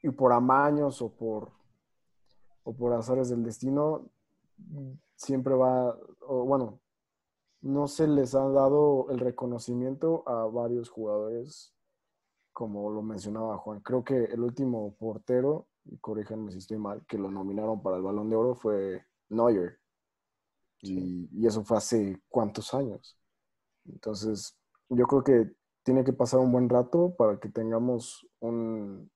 y 0.00 0.10
por 0.10 0.32
amaños 0.32 1.02
o 1.02 1.12
por, 1.12 1.55
o 2.66 2.74
por 2.74 2.92
azares 2.92 3.28
del 3.28 3.44
destino, 3.44 4.10
siempre 5.14 5.54
va, 5.54 5.96
o 6.26 6.44
bueno, 6.44 6.80
no 7.60 7.86
se 7.86 8.08
les 8.08 8.34
ha 8.34 8.48
dado 8.48 9.06
el 9.10 9.20
reconocimiento 9.20 10.28
a 10.28 10.46
varios 10.46 10.90
jugadores, 10.90 11.72
como 12.52 12.90
lo 12.90 13.02
mencionaba 13.02 13.56
Juan. 13.58 13.80
Creo 13.82 14.02
que 14.02 14.24
el 14.24 14.40
último 14.40 14.96
portero, 14.98 15.68
y 15.84 15.96
corríjanme 15.98 16.50
si 16.50 16.58
estoy 16.58 16.78
mal, 16.78 17.06
que 17.06 17.18
lo 17.18 17.30
nominaron 17.30 17.80
para 17.80 17.98
el 17.98 18.02
Balón 18.02 18.28
de 18.30 18.36
Oro 18.36 18.56
fue 18.56 19.06
Neuer. 19.28 19.78
Y, 20.82 21.28
y 21.32 21.46
eso 21.46 21.64
fue 21.64 21.76
hace 21.76 22.20
cuántos 22.28 22.74
años. 22.74 23.16
Entonces, 23.84 24.56
yo 24.88 25.06
creo 25.06 25.22
que 25.22 25.54
tiene 25.84 26.02
que 26.02 26.12
pasar 26.12 26.40
un 26.40 26.50
buen 26.50 26.68
rato 26.68 27.14
para 27.16 27.38
que 27.38 27.48
tengamos 27.48 28.26
un, 28.40 29.08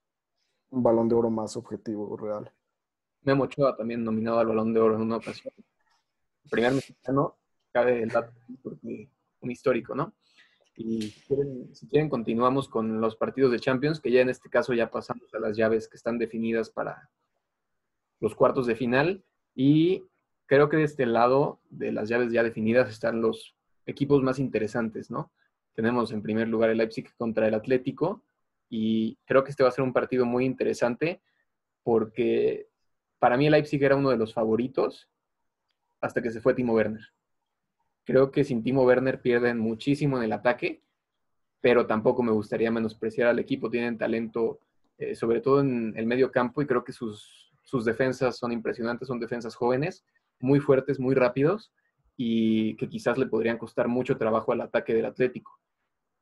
un 0.70 0.82
balón 0.84 1.08
de 1.08 1.16
oro 1.16 1.30
más 1.30 1.56
objetivo, 1.56 2.16
real. 2.16 2.52
Memo 3.22 3.44
Ochoa 3.44 3.76
también 3.76 4.04
nominado 4.04 4.38
al 4.38 4.46
Balón 4.46 4.72
de 4.72 4.80
Oro 4.80 4.96
en 4.96 5.02
una 5.02 5.16
ocasión. 5.16 5.52
El 6.44 6.50
primer 6.50 6.72
mexicano, 6.72 7.36
cabe 7.72 8.02
el 8.02 8.08
dato, 8.08 8.32
porque 8.62 9.08
un 9.40 9.50
histórico, 9.50 9.94
¿no? 9.94 10.14
Y 10.76 11.02
si 11.02 11.20
quieren, 11.26 11.74
si 11.74 11.86
quieren, 11.86 12.08
continuamos 12.08 12.68
con 12.68 13.00
los 13.00 13.16
partidos 13.16 13.52
de 13.52 13.60
Champions, 13.60 14.00
que 14.00 14.10
ya 14.10 14.20
en 14.20 14.30
este 14.30 14.48
caso 14.48 14.72
ya 14.72 14.90
pasamos 14.90 15.32
a 15.34 15.38
las 15.38 15.56
llaves 15.56 15.88
que 15.88 15.96
están 15.96 16.18
definidas 16.18 16.70
para 16.70 17.10
los 18.20 18.34
cuartos 18.34 18.66
de 18.66 18.76
final. 18.76 19.22
Y 19.54 20.04
creo 20.46 20.68
que 20.68 20.78
de 20.78 20.84
este 20.84 21.04
lado 21.04 21.60
de 21.68 21.92
las 21.92 22.08
llaves 22.08 22.32
ya 22.32 22.42
definidas 22.42 22.88
están 22.88 23.20
los 23.20 23.56
equipos 23.84 24.22
más 24.22 24.38
interesantes, 24.38 25.10
¿no? 25.10 25.30
Tenemos 25.74 26.12
en 26.12 26.22
primer 26.22 26.48
lugar 26.48 26.70
el 26.70 26.78
Leipzig 26.78 27.14
contra 27.16 27.46
el 27.46 27.54
Atlético 27.54 28.24
y 28.68 29.16
creo 29.26 29.44
que 29.44 29.50
este 29.50 29.62
va 29.62 29.68
a 29.68 29.72
ser 29.72 29.84
un 29.84 29.92
partido 29.92 30.24
muy 30.24 30.44
interesante 30.44 31.20
porque 31.82 32.69
para 33.20 33.36
mí 33.36 33.48
Leipzig 33.48 33.82
era 33.84 33.94
uno 33.94 34.10
de 34.10 34.16
los 34.16 34.34
favoritos 34.34 35.08
hasta 36.00 36.22
que 36.22 36.30
se 36.30 36.40
fue 36.40 36.54
Timo 36.54 36.72
Werner. 36.72 37.06
Creo 38.04 38.32
que 38.32 38.42
sin 38.42 38.62
Timo 38.64 38.82
Werner 38.82 39.20
pierden 39.20 39.58
muchísimo 39.58 40.16
en 40.16 40.24
el 40.24 40.32
ataque, 40.32 40.82
pero 41.60 41.86
tampoco 41.86 42.22
me 42.22 42.32
gustaría 42.32 42.70
menospreciar 42.70 43.28
al 43.28 43.38
equipo. 43.38 43.70
Tienen 43.70 43.98
talento, 43.98 44.58
eh, 44.96 45.14
sobre 45.14 45.42
todo 45.42 45.60
en 45.60 45.92
el 45.96 46.06
medio 46.06 46.32
campo, 46.32 46.62
y 46.62 46.66
creo 46.66 46.82
que 46.82 46.92
sus, 46.92 47.52
sus 47.62 47.84
defensas 47.84 48.38
son 48.38 48.52
impresionantes, 48.52 49.06
son 49.06 49.20
defensas 49.20 49.54
jóvenes, 49.54 50.02
muy 50.40 50.58
fuertes, 50.58 50.98
muy 50.98 51.14
rápidos, 51.14 51.70
y 52.16 52.74
que 52.76 52.88
quizás 52.88 53.18
le 53.18 53.26
podrían 53.26 53.58
costar 53.58 53.86
mucho 53.86 54.16
trabajo 54.16 54.52
al 54.52 54.62
ataque 54.62 54.94
del 54.94 55.04
Atlético. 55.04 55.58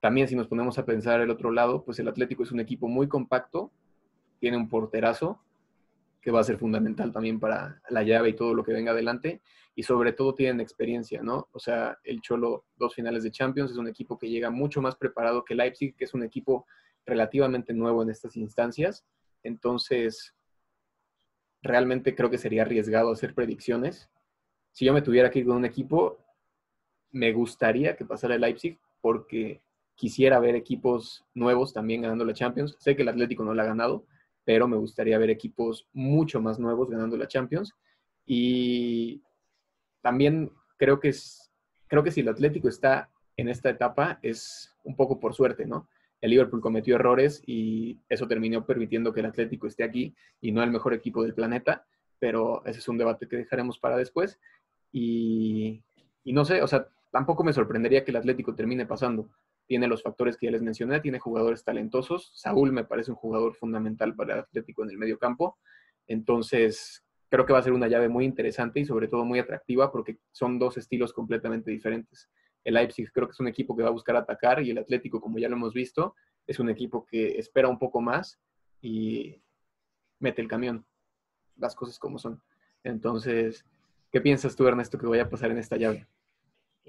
También 0.01 0.27
si 0.27 0.35
nos 0.35 0.49
ponemos 0.49 0.79
a 0.79 0.85
pensar 0.85 1.21
el 1.21 1.31
otro 1.31 1.53
lado, 1.53 1.85
pues 1.85 2.01
el 2.01 2.09
Atlético 2.09 2.43
es 2.43 2.51
un 2.51 2.61
equipo 2.61 2.89
muy 2.89 3.07
compacto, 3.07 3.71
tiene 4.41 4.57
un 4.57 4.69
porterazo 4.69 5.41
que 6.21 6.31
va 6.31 6.41
a 6.41 6.45
ser 6.45 6.59
fundamental 6.59 7.13
también 7.13 7.39
para 7.39 7.81
la 7.89 8.03
llave 8.03 8.31
y 8.31 8.37
todo 8.37 8.55
lo 8.55 8.65
que 8.65 8.73
venga 8.73 8.93
adelante, 8.93 9.41
y 9.75 9.83
sobre 9.85 10.13
todo 10.13 10.35
tienen 10.35 10.61
experiencia, 10.61 11.23
¿no? 11.23 11.49
O 11.53 11.59
sea, 11.61 11.99
el 12.03 12.21
Cholo, 12.21 12.67
dos 12.77 12.95
finales 12.95 13.23
de 13.23 13.31
Champions, 13.31 13.71
es 13.71 13.77
un 13.77 13.89
equipo 13.89 14.19
que 14.19 14.29
llega 14.29 14.51
mucho 14.51 14.83
más 14.83 14.97
preparado 14.97 15.45
que 15.45 15.55
Leipzig, 15.55 15.95
que 15.97 16.05
es 16.05 16.15
un 16.15 16.25
equipo 16.25 16.67
relativamente 17.07 17.73
nuevo 17.73 18.03
en 18.03 18.11
estas 18.11 18.37
instancias. 18.37 19.07
Entonces, 19.43 20.35
realmente 21.63 22.15
creo 22.15 22.29
que 22.29 22.39
sería 22.39 22.63
arriesgado 22.63 23.13
hacer 23.13 23.35
predicciones, 23.35 24.11
si 24.79 24.85
yo 24.85 24.93
me 24.93 25.03
tuviera 25.03 25.29
que 25.29 25.41
ir 25.41 25.47
con 25.47 25.57
un 25.57 25.65
equipo, 25.65 26.19
me 27.11 27.33
gustaría 27.33 27.97
que 27.97 28.05
pasara 28.05 28.37
el 28.37 28.43
Leipzig 28.43 28.79
porque 29.01 29.61
quisiera 29.97 30.39
ver 30.39 30.55
equipos 30.55 31.25
nuevos 31.35 31.73
también 31.73 32.03
ganando 32.03 32.25
la 32.25 32.33
Champions. 32.33 32.77
Sé 32.79 32.95
que 32.95 33.03
el 33.03 33.09
Atlético 33.09 33.43
no 33.43 33.55
la 33.55 33.65
ha 33.65 33.67
ganado, 33.67 34.07
pero 34.49 34.67
me 34.67 34.79
gustaría 34.79 35.19
ver 35.19 35.29
equipos 35.29 35.87
mucho 35.93 36.41
más 36.41 36.59
nuevos 36.59 36.89
ganando 36.89 37.19
la 37.19 37.29
Champions. 37.29 37.75
Y 38.25 39.21
también 40.01 40.51
creo 40.79 41.01
que, 41.01 41.11
es, 41.11 41.53
creo 41.87 42.03
que 42.03 42.11
si 42.11 42.23
el 42.23 42.29
Atlético 42.29 42.67
está 42.67 43.11
en 43.37 43.51
esta 43.51 43.69
etapa 43.69 44.19
es 44.23 44.75
un 44.85 44.97
poco 44.97 45.21
por 45.21 45.35
suerte, 45.35 45.67
¿no? 45.67 45.87
El 46.23 46.31
Liverpool 46.31 46.63
cometió 46.63 46.95
errores 46.95 47.43
y 47.45 48.01
eso 48.09 48.27
terminó 48.27 48.65
permitiendo 48.65 49.13
que 49.13 49.21
el 49.21 49.27
Atlético 49.27 49.67
esté 49.67 49.85
aquí 49.85 50.17
y 50.41 50.51
no 50.51 50.63
el 50.63 50.71
mejor 50.71 50.95
equipo 50.95 51.23
del 51.23 51.35
planeta, 51.35 51.85
pero 52.19 52.65
ese 52.65 52.79
es 52.79 52.89
un 52.89 52.97
debate 52.97 53.29
que 53.29 53.37
dejaremos 53.37 53.79
para 53.79 53.99
después. 53.99 54.41
Y, 54.91 55.83
no 56.25 56.47
sé, 56.47 56.63
o 56.63 56.67
sea, 56.67 56.89
tampoco 57.13 57.45
me 57.45 57.53
sorprendería 57.53 58.03
que 58.03 58.13
el 58.13 58.17
Atlético 58.17 58.55
termine 58.55 58.87
pasando. 58.87 59.29
Tiene 59.69 59.87
los 59.87 60.03
factores 60.03 60.37
que 60.37 60.47
ya 60.47 60.53
les 60.53 60.63
mencioné, 60.63 60.99
tiene 61.01 61.21
jugadores 61.21 61.63
talentosos. 61.63 62.33
Saúl 62.35 62.73
me 62.73 62.83
parece 62.83 63.13
un 63.13 63.17
jugador 63.17 63.55
fundamental 63.55 64.17
para 64.17 64.35
el 64.35 64.41
Atlético 64.41 64.83
en 64.83 64.91
el 64.91 64.99
medio 64.99 65.19
campo. 65.19 65.59
Entonces, 66.09 67.05
creo 67.29 67.47
que 67.47 67.53
va 67.53 67.61
a 67.61 67.63
ser 67.63 67.73
una 67.73 67.87
llave 67.87 68.09
muy 68.09 68.25
interesante 68.25 68.81
y 68.81 68.85
sobre 68.85 69.07
todo 69.07 69.25
muy 69.25 69.39
atractiva 69.39 69.93
porque 69.93 70.19
son 70.33 70.59
dos 70.59 70.77
estilos 70.77 71.13
completamente 71.13 71.71
diferentes. 71.71 72.29
El 72.65 72.75
Leipzig 72.75 73.13
creo 73.13 73.29
que 73.29 73.33
es 73.33 73.41
un 73.41 73.49
equipo 73.49 73.77
que 73.77 73.85
va 73.85 73.91
a 73.91 73.93
buscar 73.93 74.17
atacar 74.17 74.61
y 74.63 74.71
el 74.71 74.79
Atlético, 74.79 75.21
como 75.21 75.39
ya 75.39 75.49
lo 75.49 75.55
hemos 75.55 75.73
visto, 75.75 76.17
es 76.47 76.59
un 76.59 76.71
equipo 76.71 77.07
que 77.07 77.39
espera 77.39 77.69
un 77.69 77.79
poco 77.79 78.01
más 78.01 78.41
y 78.81 79.41
mete 80.19 80.43
el 80.43 80.49
camión, 80.49 80.85
las 81.57 81.77
cosas 81.77 81.99
como 81.99 82.19
son. 82.19 82.43
Entonces, 82.83 83.65
¿Qué 84.11 84.23
piensas 84.23 84.57
tú, 84.57 84.67
Ernesto, 84.67 84.99
que 84.99 85.07
vaya 85.07 85.25
a 85.25 85.29
pasar 85.29 85.51
en 85.51 85.59
esta 85.59 85.77
llave? 85.77 86.07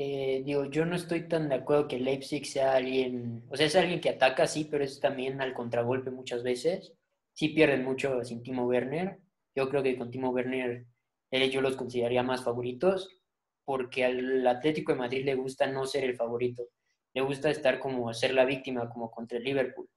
Eh, 0.02 0.44
digo, 0.46 0.64
yo 0.64 0.86
no 0.86 0.96
estoy 0.96 1.28
tan 1.28 1.50
de 1.50 1.56
acuerdo 1.56 1.90
que 1.90 2.00
Leipzig 2.00 2.46
sea 2.46 2.76
alguien, 2.76 3.44
o 3.50 3.58
sea, 3.58 3.66
es 3.66 3.76
alguien 3.76 4.00
que 4.00 4.08
ataca, 4.12 4.48
sí, 4.48 4.66
pero 4.72 4.82
es 4.82 5.02
también 5.02 5.42
al 5.42 5.54
contragolpe 5.54 6.10
muchas 6.10 6.42
veces. 6.42 6.94
Sí 7.34 7.50
pierden 7.50 7.84
mucho 7.84 8.24
sin 8.24 8.42
Timo 8.42 8.66
Werner. 8.66 9.20
Yo 9.54 9.68
creo 9.70 9.84
que 9.84 9.98
con 9.98 10.10
Timo 10.10 10.30
Werner, 10.30 10.86
él 11.32 11.52
yo 11.52 11.60
los 11.60 11.76
consideraría 11.76 12.24
más 12.24 12.46
favoritos, 12.46 13.20
porque 13.66 14.06
al 14.06 14.48
Atlético 14.48 14.94
de 14.94 15.00
Madrid 15.00 15.26
le 15.26 15.36
gusta 15.36 15.68
no 15.68 15.86
ser 15.86 16.06
el 16.06 16.16
favorito. 16.16 16.70
Le 17.14 17.22
gusta 17.22 17.50
estar 17.50 17.78
como 17.80 18.14
ser 18.14 18.34
la 18.34 18.46
víctima, 18.46 18.90
como 18.90 19.12
contra 19.12 19.38
el 19.38 19.44
Liverpool. 19.44 19.90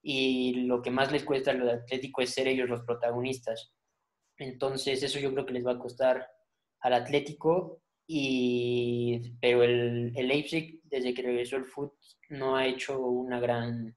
Y 0.00 0.66
lo 0.66 0.80
que 0.80 0.92
más 0.92 1.10
les 1.10 1.24
cuesta 1.24 1.50
al 1.50 1.68
Atlético 1.68 2.22
es 2.22 2.30
ser 2.30 2.46
ellos 2.46 2.68
los 2.68 2.82
protagonistas. 2.82 3.72
Entonces, 4.38 5.02
eso 5.02 5.18
yo 5.18 5.32
creo 5.32 5.44
que 5.44 5.54
les 5.54 5.66
va 5.66 5.72
a 5.72 5.78
costar 5.80 6.24
al 6.78 6.92
Atlético, 6.92 7.80
y, 8.06 9.34
pero 9.40 9.62
el, 9.62 10.12
el 10.14 10.28
Leipzig, 10.28 10.80
desde 10.84 11.14
que 11.14 11.22
regresó 11.22 11.56
el 11.56 11.64
foot, 11.64 11.92
no 12.30 12.56
ha 12.56 12.66
hecho 12.66 13.00
una 13.00 13.40
gran 13.40 13.96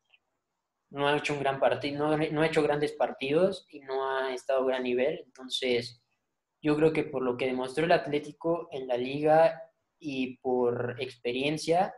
no 0.89 1.07
ha 1.07 1.17
hecho 1.17 1.33
un 1.33 1.39
gran 1.39 1.59
partido, 1.59 1.97
no, 1.97 2.17
no, 2.17 2.41
ha 2.41 2.47
hecho 2.47 2.63
grandes 2.63 2.93
partidos 2.93 3.67
y 3.69 3.81
no 3.81 4.09
ha 4.09 4.33
estado 4.33 4.63
a 4.63 4.67
gran 4.67 4.83
nivel. 4.83 5.21
Entonces, 5.25 6.01
yo 6.61 6.75
creo 6.75 6.93
que 6.93 7.03
por 7.03 7.23
lo 7.23 7.37
que 7.37 7.45
demostró 7.45 7.85
el 7.85 7.91
Atlético 7.91 8.69
en 8.71 8.87
la 8.87 8.97
liga 8.97 9.61
y 9.99 10.37
por 10.37 10.95
experiencia, 10.99 11.93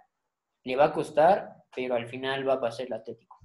le 0.63 0.75
va 0.75 0.85
a 0.85 0.93
costar, 0.93 1.53
pero 1.75 1.95
al 1.95 2.07
final 2.07 2.47
va 2.47 2.53
a 2.53 2.61
pasar 2.61 2.87
el 2.87 2.93
Atlético. 2.93 3.37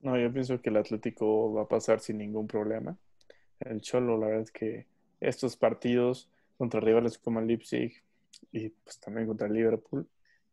No, 0.00 0.18
yo 0.18 0.32
pienso 0.32 0.60
que 0.60 0.70
el 0.70 0.76
Atlético 0.76 1.52
va 1.52 1.62
a 1.62 1.68
pasar 1.68 2.00
sin 2.00 2.18
ningún 2.18 2.46
problema. 2.46 2.96
El 3.58 3.80
Cholo, 3.80 4.16
la 4.16 4.26
verdad 4.26 4.42
es 4.42 4.52
que 4.52 4.86
estos 5.20 5.56
partidos 5.56 6.30
contra 6.58 6.80
rivales 6.80 7.16
como 7.16 7.40
el 7.40 7.46
Leipzig 7.46 8.02
y 8.52 8.68
pues 8.68 9.00
también 9.00 9.26
contra 9.26 9.46
el 9.46 9.54
Liverpool, 9.54 10.06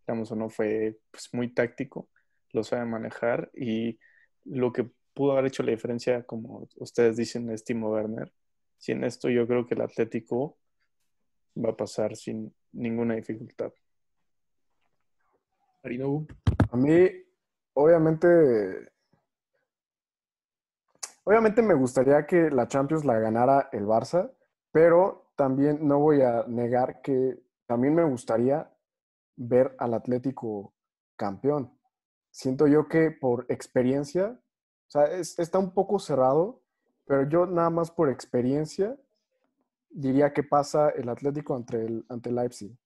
digamos 0.06 0.32
o 0.32 0.36
no, 0.36 0.50
fue 0.50 1.00
pues, 1.12 1.34
muy 1.34 1.50
táctico, 1.54 2.08
lo 2.52 2.64
sabe 2.64 2.86
manejar 2.86 3.52
y 3.54 4.00
lo 4.46 4.72
que 4.72 4.90
pudo 5.14 5.34
haber 5.34 5.48
hecho 5.48 5.64
la 5.64 5.72
diferencia, 5.72 6.24
como 6.24 6.68
ustedes 6.76 7.18
dicen, 7.18 7.50
es 7.50 7.64
Timo 7.64 7.90
Werner. 7.90 8.32
Sin 8.78 9.04
esto 9.04 9.30
yo 9.30 9.48
creo 9.48 9.66
que 9.66 9.74
el 9.74 9.82
Atlético 9.82 10.58
va 11.58 11.72
a 11.72 11.78
pasar 11.78 12.16
sin 12.16 12.54
ninguna 12.74 13.16
dificultad. 13.16 13.72
A 15.84 16.78
mí, 16.78 17.10
obviamente, 17.74 18.92
obviamente 21.24 21.62
me 21.62 21.76
gustaría 21.76 22.26
que 22.26 22.50
la 22.50 22.68
Champions 22.68 23.06
la 23.06 23.20
ganara 23.20 23.70
el 23.72 23.86
Barça, 23.86 24.32
pero 24.72 25.25
también 25.36 25.88
no 25.88 26.00
voy 26.00 26.22
a 26.22 26.46
negar 26.48 27.01
que 27.01 27.39
también 27.65 27.96
me 27.96 28.04
gustaría 28.04 28.72
ver 29.36 29.75
al 29.80 29.94
Atlético 29.94 30.74
campeón. 31.15 31.72
Siento 32.32 32.68
yo 32.68 32.88
que 32.88 33.12
por 33.12 33.46
experiencia, 33.50 34.39
o 34.88 34.89
sea, 34.89 35.06
está 35.06 35.60
un 35.60 35.72
poco 35.72 36.00
cerrado, 36.00 36.62
pero 37.06 37.27
yo 37.30 37.46
nada 37.46 37.70
más 37.70 37.92
por 37.92 38.10
experiencia 38.10 38.98
diría 39.89 40.34
que 40.34 40.44
pasa 40.44 40.89
el 40.89 41.08
Atlético 41.10 41.56
ante 41.56 41.86
el, 41.86 42.06
ante 42.10 42.32
Leipzig. 42.32 42.77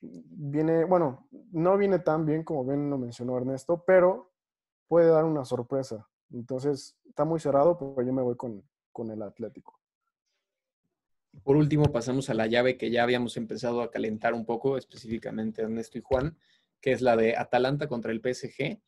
Viene, 0.00 0.84
bueno, 0.84 1.28
no 1.52 1.76
viene 1.76 1.98
tan 1.98 2.24
bien 2.24 2.44
como 2.44 2.64
bien 2.64 2.88
lo 2.88 2.98
mencionó 2.98 3.36
Ernesto, 3.36 3.84
pero 3.86 4.30
puede 4.86 5.08
dar 5.08 5.24
una 5.24 5.44
sorpresa. 5.44 6.08
Entonces, 6.30 6.96
está 7.04 7.24
muy 7.24 7.40
cerrado, 7.40 7.76
pero 7.76 8.02
yo 8.02 8.12
me 8.12 8.22
voy 8.22 8.36
con, 8.36 8.62
con 8.92 9.10
el 9.10 9.22
Atlético. 9.22 9.77
Por 11.42 11.56
último, 11.56 11.92
pasamos 11.92 12.30
a 12.30 12.34
la 12.34 12.46
llave 12.46 12.76
que 12.76 12.90
ya 12.90 13.02
habíamos 13.02 13.36
empezado 13.36 13.82
a 13.82 13.90
calentar 13.90 14.34
un 14.34 14.44
poco, 14.44 14.76
específicamente 14.76 15.62
Ernesto 15.62 15.98
y 15.98 16.02
Juan, 16.02 16.36
que 16.80 16.92
es 16.92 17.00
la 17.00 17.16
de 17.16 17.36
Atalanta 17.36 17.88
contra 17.88 18.12
el 18.12 18.20
PSG. 18.20 18.80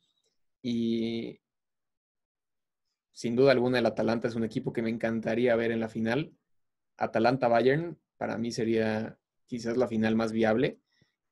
Y 0.62 1.40
sin 3.12 3.36
duda 3.36 3.52
alguna 3.52 3.78
el 3.78 3.86
Atalanta 3.86 4.28
es 4.28 4.34
un 4.34 4.44
equipo 4.44 4.72
que 4.72 4.82
me 4.82 4.90
encantaría 4.90 5.56
ver 5.56 5.70
en 5.70 5.80
la 5.80 5.88
final. 5.88 6.32
Atalanta-Bayern 6.96 7.98
para 8.16 8.36
mí 8.38 8.52
sería 8.52 9.18
quizás 9.46 9.76
la 9.76 9.88
final 9.88 10.16
más 10.16 10.32
viable. 10.32 10.80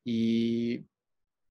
Y 0.05 0.87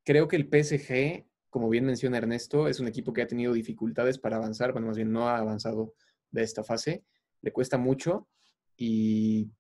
creo 0.04 0.28
que 0.28 0.36
el 0.36 0.50
PSG, 0.50 1.26
como 1.50 1.70
bien 1.70 1.86
menciona 1.86 2.18
Ernesto, 2.18 2.68
es 2.68 2.80
un 2.80 2.88
equipo 2.88 3.14
que 3.14 3.22
ha 3.22 3.28
tenido 3.28 3.54
dificultades 3.54 4.18
para 4.18 4.38
avanzar, 4.38 4.72
bueno, 4.72 4.88
más 4.88 4.98
bien 4.98 5.12
no 5.12 5.30
ha 5.30 5.38
avanzado 5.38 5.94
de 6.32 6.44
esta 6.44 6.64
fase. 6.64 7.04
Le 7.42 7.52
cuesta 7.52 7.78
mucho 7.78 8.28
y 8.76 9.52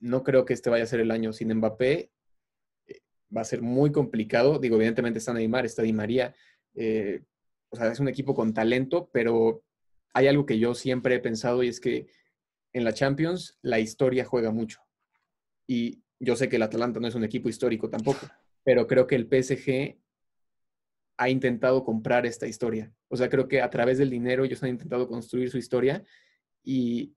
no 0.00 0.22
creo 0.22 0.44
que 0.44 0.54
este 0.54 0.70
vaya 0.70 0.84
a 0.84 0.88
ser 0.88 1.00
el 1.00 1.10
año 1.10 1.32
sin 1.32 1.52
Mbappé. 1.54 2.10
Eh, 2.86 3.00
va 3.34 3.42
a 3.42 3.44
ser 3.44 3.62
muy 3.62 3.92
complicado. 3.92 4.58
Digo, 4.58 4.76
evidentemente 4.76 5.18
está 5.18 5.32
Neymar, 5.32 5.66
está 5.66 5.82
Di 5.82 5.92
María. 5.92 6.34
Eh, 6.74 7.22
o 7.70 7.76
sea, 7.76 7.90
es 7.90 8.00
un 8.00 8.08
equipo 8.08 8.34
con 8.34 8.54
talento, 8.54 9.10
pero 9.12 9.62
hay 10.14 10.26
algo 10.26 10.46
que 10.46 10.58
yo 10.58 10.74
siempre 10.74 11.16
he 11.16 11.20
pensado 11.20 11.62
y 11.62 11.68
es 11.68 11.80
que 11.80 12.08
en 12.72 12.84
la 12.84 12.92
Champions 12.92 13.58
la 13.62 13.80
historia 13.80 14.24
juega 14.24 14.50
mucho. 14.50 14.80
Y 15.66 16.02
yo 16.18 16.36
sé 16.36 16.48
que 16.48 16.56
el 16.56 16.62
Atalanta 16.62 17.00
no 17.00 17.08
es 17.08 17.14
un 17.14 17.24
equipo 17.24 17.48
histórico 17.48 17.90
tampoco, 17.90 18.26
pero 18.64 18.86
creo 18.86 19.06
que 19.06 19.16
el 19.16 19.28
PSG 19.28 19.98
ha 21.18 21.28
intentado 21.28 21.84
comprar 21.84 22.26
esta 22.26 22.46
historia. 22.46 22.92
O 23.08 23.16
sea, 23.16 23.28
creo 23.28 23.48
que 23.48 23.60
a 23.60 23.70
través 23.70 23.98
del 23.98 24.10
dinero 24.10 24.44
ellos 24.44 24.62
han 24.62 24.70
intentado 24.70 25.08
construir 25.08 25.50
su 25.50 25.58
historia 25.58 26.04
y 26.62 27.14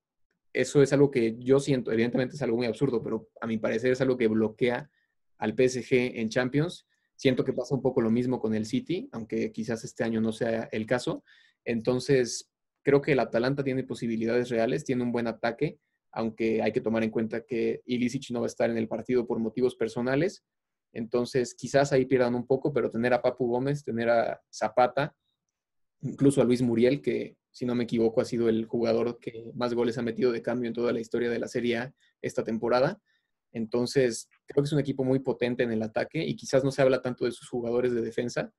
eso 0.54 0.82
es 0.82 0.94
algo 0.94 1.12
que 1.12 1.36
yo 1.40 1.60
siento, 1.60 1.92
evidentemente 1.92 2.36
es 2.36 2.42
algo 2.42 2.58
muy 2.58 2.68
absurdo, 2.68 3.02
pero 3.04 3.30
a 3.40 3.48
mi 3.48 3.58
parecer 3.58 3.92
es 3.92 4.02
algo 4.02 4.18
que 4.18 4.28
bloquea 4.28 4.90
al 5.38 5.54
PSG 5.54 6.20
en 6.20 6.30
Champions. 6.30 6.88
Siento 7.16 7.44
que 7.44 7.54
pasa 7.54 7.76
un 7.76 7.82
poco 7.82 8.02
lo 8.02 8.10
mismo 8.10 8.40
con 8.40 8.54
el 8.56 8.66
City, 8.66 9.10
aunque 9.12 9.52
quizás 9.52 9.84
este 9.84 10.04
año 10.04 10.22
no 10.22 10.32
sea 10.32 10.70
el 10.72 10.86
caso. 10.86 11.24
Entonces, 11.64 12.52
creo 12.84 13.02
que 13.02 13.14
el 13.14 13.20
Atalanta 13.20 13.64
tiene 13.64 13.84
posibilidades 13.84 14.50
reales, 14.50 14.84
tiene 14.84 15.04
un 15.04 15.12
buen 15.12 15.28
ataque, 15.28 15.80
aunque 16.12 16.62
hay 16.62 16.72
que 16.72 16.82
tomar 16.82 17.04
en 17.04 17.12
cuenta 17.12 17.46
que 17.46 17.82
Ilicic 17.86 18.32
no 18.32 18.42
va 18.42 18.46
a 18.46 18.48
estar 18.48 18.70
en 18.70 18.78
el 18.78 18.88
partido 18.88 19.26
por 19.26 19.40
motivos 19.40 19.76
personales. 19.76 20.44
Entonces, 20.94 21.56
quizás 21.56 21.94
ahí 21.94 22.06
pierdan 22.06 22.36
un 22.36 22.46
poco, 22.46 22.74
pero 22.74 22.92
tener 22.92 23.14
a 23.14 23.22
Papu 23.22 23.48
Gómez, 23.48 23.84
tener 23.84 24.10
a 24.10 24.42
Zapata, 24.52 25.16
incluso 26.02 26.42
a 26.42 26.46
Luis 26.46 26.62
Muriel, 26.62 27.02
que 27.02 27.38
si 27.52 27.66
no 27.66 27.76
me 27.76 27.84
equivoco, 27.84 28.22
ha 28.22 28.26
sido 28.26 28.50
el 28.50 28.66
jugador 28.66 29.20
que 29.20 29.52
más 29.54 29.74
goles 29.74 29.98
ha 29.98 30.02
metido 30.02 30.32
de 30.32 30.42
cambio 30.42 30.68
en 30.68 30.74
toda 30.74 30.94
la 30.94 31.00
historia 31.00 31.30
de 31.30 31.40
la 31.40 31.48
Serie 31.48 31.78
A 31.78 31.94
esta 32.22 32.44
temporada. 32.44 33.02
Entonces, 33.52 34.30
creo 34.46 34.64
que 34.64 34.68
es 34.68 34.74
un 34.74 34.80
equipo 34.80 35.04
muy 35.04 35.20
potente 35.20 35.64
en 35.64 35.72
el 35.72 35.84
ataque 35.84 36.24
y 36.24 36.36
quizás 36.36 36.64
no 36.64 36.72
se 36.72 36.82
habla 36.82 37.02
tanto 37.02 37.26
de 37.26 37.32
sus 37.32 37.50
jugadores 37.50 37.94
de 37.94 38.02
defensa, 38.02 38.54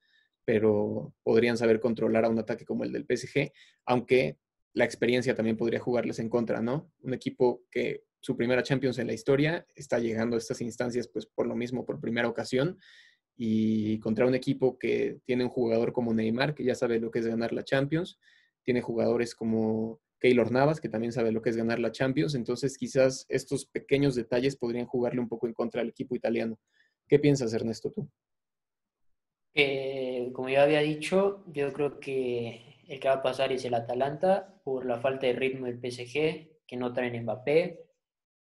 pero 0.45 1.15
podrían 1.23 1.57
saber 1.57 1.81
controlar 1.81 2.25
a 2.25 2.29
un 2.29 2.39
ataque 2.39 2.65
como 2.65 2.85
el 2.85 2.93
del 2.93 3.07
PSG, 3.07 3.51
aunque 3.87 4.39
la 4.75 4.85
experiencia 4.85 5.35
también 5.35 5.57
podría 5.57 5.81
jugarles 5.81 6.19
en 6.19 6.29
contra, 6.29 6.61
¿no? 6.61 6.91
Un 7.01 7.15
equipo 7.15 7.63
que 7.71 8.05
su 8.21 8.37
primera 8.37 8.63
Champions 8.63 8.99
en 8.99 9.07
la 9.07 9.13
historia 9.13 9.67
está 9.75 9.99
llegando 9.99 10.37
a 10.37 10.39
estas 10.39 10.61
instancias, 10.61 11.09
pues 11.09 11.27
por 11.27 11.47
lo 11.47 11.57
mismo, 11.57 11.85
por 11.85 12.01
primera 12.01 12.29
ocasión, 12.29 12.79
y 13.45 13.99
contra 13.99 14.25
un 14.25 14.37
equipo 14.37 14.79
que 14.79 15.19
tiene 15.25 15.43
un 15.43 15.51
jugador 15.51 15.93
como 15.93 16.15
Neymar, 16.15 16.55
que 16.55 16.63
ya 16.63 16.77
sabe 16.77 17.01
lo 17.01 17.11
que 17.11 17.19
es 17.19 17.27
ganar 17.27 17.53
la 17.53 17.65
Champions, 17.65 18.21
tiene 18.63 18.83
jugadores 18.83 19.35
como 19.35 20.01
Keylor 20.21 20.53
Navas, 20.53 20.81
que 20.81 20.89
también 20.89 21.11
sabe 21.11 21.33
lo 21.33 21.43
que 21.43 21.51
es 21.51 21.57
ganar 21.57 21.81
la 21.81 21.91
Champions, 21.91 22.37
entonces 22.37 22.79
quizás 22.79 23.27
estos 23.29 23.67
pequeños 23.67 24.15
detalles 24.15 24.55
podrían 24.55 24.87
jugarle 24.87 25.21
un 25.21 25.29
poco 25.29 25.49
en 25.49 25.55
contra 25.55 25.81
al 25.81 25.89
equipo 25.89 26.15
italiano. 26.15 26.57
¿Qué 27.09 27.19
piensas, 27.19 27.53
Ernesto, 27.53 27.91
tú? 27.91 28.09
Eh, 29.55 30.31
como 30.33 30.49
ya 30.49 30.63
había 30.63 30.79
dicho, 30.79 31.43
yo 31.49 31.73
creo 31.73 31.99
que 31.99 32.85
el 32.87 33.01
que 33.01 33.09
va 33.09 33.15
a 33.15 33.23
pasar 33.25 33.51
es 33.51 33.65
el 33.65 33.75
Atalanta 33.75 34.55
por 34.63 34.87
la 34.87 35.01
falta 35.01 35.27
de 35.27 35.33
ritmo 35.33 35.67
del 35.67 35.81
PSG, 35.81 36.63
que 36.65 36.77
no 36.77 36.93
traen 36.93 37.21
Mbappé, 37.25 37.81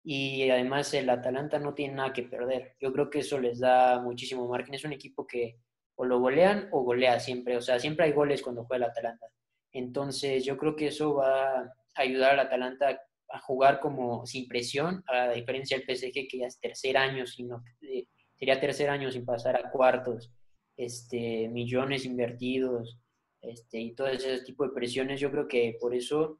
y 0.09 0.49
además 0.49 0.93
el 0.93 1.09
Atalanta 1.09 1.59
no 1.59 1.73
tiene 1.73 1.95
nada 1.95 2.13
que 2.13 2.23
perder. 2.23 2.77
Yo 2.79 2.93
creo 2.93 3.09
que 3.09 3.19
eso 3.19 3.37
les 3.39 3.59
da 3.59 3.99
muchísimo 3.99 4.47
margen. 4.47 4.73
Es 4.73 4.85
un 4.85 4.93
equipo 4.93 5.27
que 5.27 5.57
o 5.95 6.05
lo 6.05 6.21
golean 6.21 6.69
o 6.71 6.83
golea 6.83 7.19
siempre, 7.19 7.57
o 7.57 7.61
sea, 7.61 7.77
siempre 7.77 8.05
hay 8.05 8.13
goles 8.13 8.41
cuando 8.41 8.63
juega 8.63 8.85
el 8.85 8.91
Atalanta. 8.91 9.27
Entonces 9.73 10.45
yo 10.45 10.55
creo 10.55 10.77
que 10.77 10.87
eso 10.87 11.15
va 11.15 11.59
a 11.59 11.73
ayudar 11.95 12.31
al 12.31 12.39
Atalanta 12.39 13.01
a 13.27 13.39
jugar 13.39 13.81
como 13.81 14.25
sin 14.25 14.47
presión, 14.47 15.03
a 15.07 15.31
diferencia 15.31 15.77
del 15.77 15.85
PSG 15.85 16.29
que 16.29 16.37
ya 16.39 16.47
es 16.47 16.57
tercer 16.57 16.95
año, 16.95 17.25
sino, 17.27 17.61
eh, 17.81 18.05
sería 18.39 18.61
tercer 18.61 18.89
año 18.89 19.11
sin 19.11 19.25
pasar 19.25 19.57
a 19.57 19.69
cuartos, 19.71 20.31
este, 20.77 21.49
millones 21.49 22.05
invertidos 22.05 22.97
este, 23.41 23.81
y 23.81 23.93
todo 23.93 24.07
ese 24.07 24.41
tipo 24.45 24.65
de 24.65 24.73
presiones. 24.73 25.19
Yo 25.19 25.31
creo 25.31 25.49
que 25.49 25.75
por 25.81 25.93
eso 25.93 26.39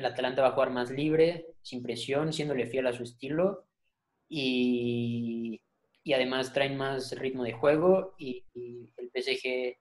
el 0.00 0.06
Atalanta 0.06 0.42
va 0.42 0.48
a 0.48 0.52
jugar 0.52 0.70
más 0.70 0.90
libre, 0.90 1.46
sin 1.62 1.82
presión, 1.82 2.32
siéndole 2.32 2.66
fiel 2.66 2.86
a 2.86 2.92
su 2.92 3.04
estilo 3.04 3.66
y, 4.28 5.60
y 6.02 6.12
además 6.12 6.52
traen 6.52 6.76
más 6.76 7.12
ritmo 7.12 7.44
de 7.44 7.52
juego 7.52 8.14
y, 8.18 8.44
y 8.54 8.92
el 8.96 9.10
PSG, 9.10 9.76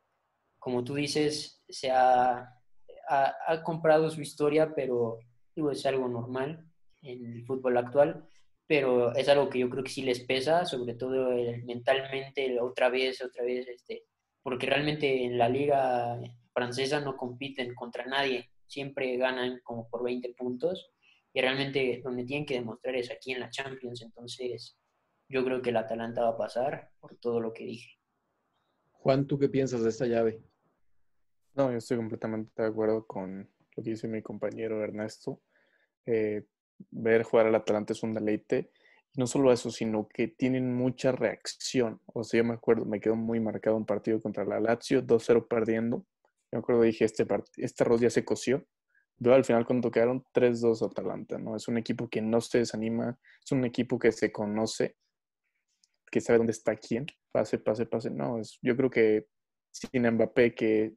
como 0.59 0.83
tú 0.83 0.95
dices, 0.95 1.63
se 1.67 1.91
ha 1.91 2.59
ha, 3.09 3.63
comprado 3.63 4.09
su 4.09 4.21
historia, 4.21 4.73
pero 4.75 5.19
digo, 5.55 5.71
es 5.71 5.85
algo 5.85 6.07
normal 6.07 6.65
en 7.01 7.25
el 7.33 7.45
fútbol 7.45 7.77
actual, 7.77 8.27
pero 8.67 9.15
es 9.15 9.27
algo 9.29 9.49
que 9.49 9.59
yo 9.59 9.69
creo 9.69 9.83
que 9.83 9.89
sí 9.91 10.03
les 10.03 10.19
pesa, 10.21 10.65
sobre 10.65 10.93
todo 10.93 11.31
mentalmente, 11.65 12.59
otra 12.61 12.89
vez, 12.89 13.21
otra 13.21 13.43
vez, 13.43 13.67
este, 13.67 14.03
porque 14.43 14.67
realmente 14.67 15.25
en 15.25 15.37
la 15.37 15.49
liga 15.49 16.19
francesa 16.53 16.99
no 16.99 17.17
compiten 17.17 17.73
contra 17.73 18.05
nadie, 18.05 18.49
siempre 18.69 19.17
ganan 19.17 19.59
como 19.63 19.89
por 19.89 20.03
20 20.03 20.33
puntos 20.37 20.91
y 21.33 21.41
realmente 21.41 22.01
donde 22.03 22.23
tienen 22.23 22.45
que 22.45 22.55
demostrar 22.55 22.95
es 22.95 23.11
aquí 23.11 23.31
en 23.31 23.41
la 23.41 23.49
Champions, 23.49 24.01
entonces 24.01 24.77
yo 25.27 25.43
creo 25.43 25.61
que 25.61 25.69
el 25.69 25.77
Atalanta 25.77 26.23
va 26.23 26.29
a 26.29 26.37
pasar 26.37 26.91
por 26.99 27.17
todo 27.17 27.39
lo 27.39 27.53
que 27.53 27.65
dije. 27.65 27.99
Juan, 28.91 29.27
¿tú 29.27 29.37
qué 29.37 29.47
piensas 29.47 29.83
de 29.83 29.89
esta 29.89 30.05
llave? 30.05 30.41
No, 31.55 31.71
yo 31.71 31.77
estoy 31.77 31.97
completamente 31.97 32.61
de 32.61 32.67
acuerdo 32.67 33.05
con 33.05 33.49
lo 33.75 33.83
que 33.83 33.91
dice 33.91 34.07
mi 34.07 34.21
compañero 34.21 34.83
Ernesto. 34.83 35.41
Eh, 36.05 36.45
ver 36.91 37.23
jugar 37.23 37.47
al 37.47 37.55
Atalanta 37.55 37.93
es 37.93 38.03
un 38.03 38.13
deleite. 38.13 38.71
Y 39.13 39.19
no 39.19 39.27
solo 39.27 39.51
eso, 39.51 39.71
sino 39.71 40.07
que 40.07 40.27
tienen 40.27 40.75
mucha 40.75 41.11
reacción. 41.11 42.01
O 42.05 42.23
sea, 42.23 42.39
yo 42.39 42.43
me 42.43 42.53
acuerdo, 42.53 42.85
me 42.85 42.99
quedó 42.99 43.15
muy 43.15 43.39
marcado 43.39 43.75
un 43.75 43.85
partido 43.85 44.19
contra 44.21 44.45
la 44.45 44.59
Lazio, 44.59 45.01
2-0 45.01 45.47
perdiendo. 45.47 46.05
Yo 46.51 46.57
me 46.57 46.59
acuerdo, 46.59 46.81
dije, 46.83 47.05
este, 47.05 47.25
este 47.57 47.83
arroz 47.83 48.01
ya 48.01 48.09
se 48.09 48.25
coció. 48.25 48.65
Veo 49.17 49.33
al 49.33 49.45
final 49.45 49.65
cuando 49.65 49.91
quedaron 49.91 50.23
3-2 50.33 50.85
Atalanta, 50.85 51.37
¿no? 51.37 51.55
Es 51.55 51.67
un 51.67 51.77
equipo 51.77 52.07
que 52.09 52.21
no 52.21 52.39
se 52.41 52.59
desanima, 52.59 53.19
es 53.43 53.51
un 53.51 53.65
equipo 53.65 53.99
que 53.99 54.11
se 54.11 54.31
conoce, 54.31 54.95
que 56.09 56.21
sabe 56.21 56.37
dónde 56.37 56.53
está 56.53 56.75
quién. 56.75 57.05
Pase, 57.31 57.59
pase, 57.59 57.85
pase. 57.85 58.09
No, 58.09 58.39
es, 58.39 58.57
yo 58.61 58.75
creo 58.77 58.89
que 58.89 59.27
sin 59.71 60.09
Mbappé, 60.09 60.55
que 60.55 60.95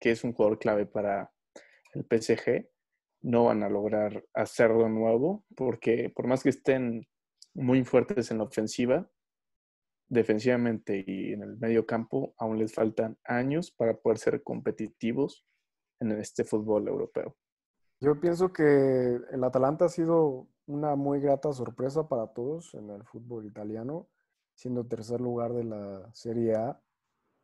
que 0.00 0.10
es 0.10 0.24
un 0.24 0.32
jugador 0.32 0.58
clave 0.58 0.86
para 0.86 1.32
el 1.94 2.04
PSG, 2.04 2.68
no 3.22 3.44
van 3.44 3.62
a 3.62 3.68
lograr 3.68 4.24
hacerlo 4.34 4.88
nuevo, 4.88 5.44
porque 5.56 6.10
por 6.14 6.26
más 6.26 6.42
que 6.42 6.50
estén 6.50 7.06
muy 7.54 7.84
fuertes 7.84 8.30
en 8.30 8.38
la 8.38 8.44
ofensiva, 8.44 9.10
defensivamente 10.08 11.04
y 11.06 11.32
en 11.32 11.42
el 11.42 11.56
medio 11.58 11.86
campo, 11.86 12.34
aún 12.38 12.58
les 12.58 12.72
faltan 12.72 13.18
años 13.24 13.70
para 13.70 13.96
poder 13.96 14.18
ser 14.18 14.42
competitivos 14.42 15.44
en 16.00 16.12
este 16.12 16.44
fútbol 16.44 16.88
europeo. 16.88 17.36
Yo 18.00 18.20
pienso 18.20 18.52
que 18.52 18.62
el 19.32 19.44
Atalanta 19.44 19.86
ha 19.86 19.88
sido 19.88 20.48
una 20.66 20.96
muy 20.96 21.20
grata 21.20 21.52
sorpresa 21.52 22.08
para 22.08 22.26
todos 22.28 22.74
en 22.74 22.90
el 22.90 23.04
fútbol 23.04 23.46
italiano, 23.46 24.08
siendo 24.54 24.86
tercer 24.86 25.20
lugar 25.20 25.52
de 25.54 25.64
la 25.64 26.12
Serie 26.12 26.56
A. 26.56 26.80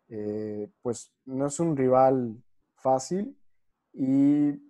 Eh, 0.09 0.71
pues 0.83 1.15
no 1.25 1.47
es 1.47 1.59
un 1.59 1.77
rival 1.77 2.43
fácil 2.75 3.39
y, 3.93 4.61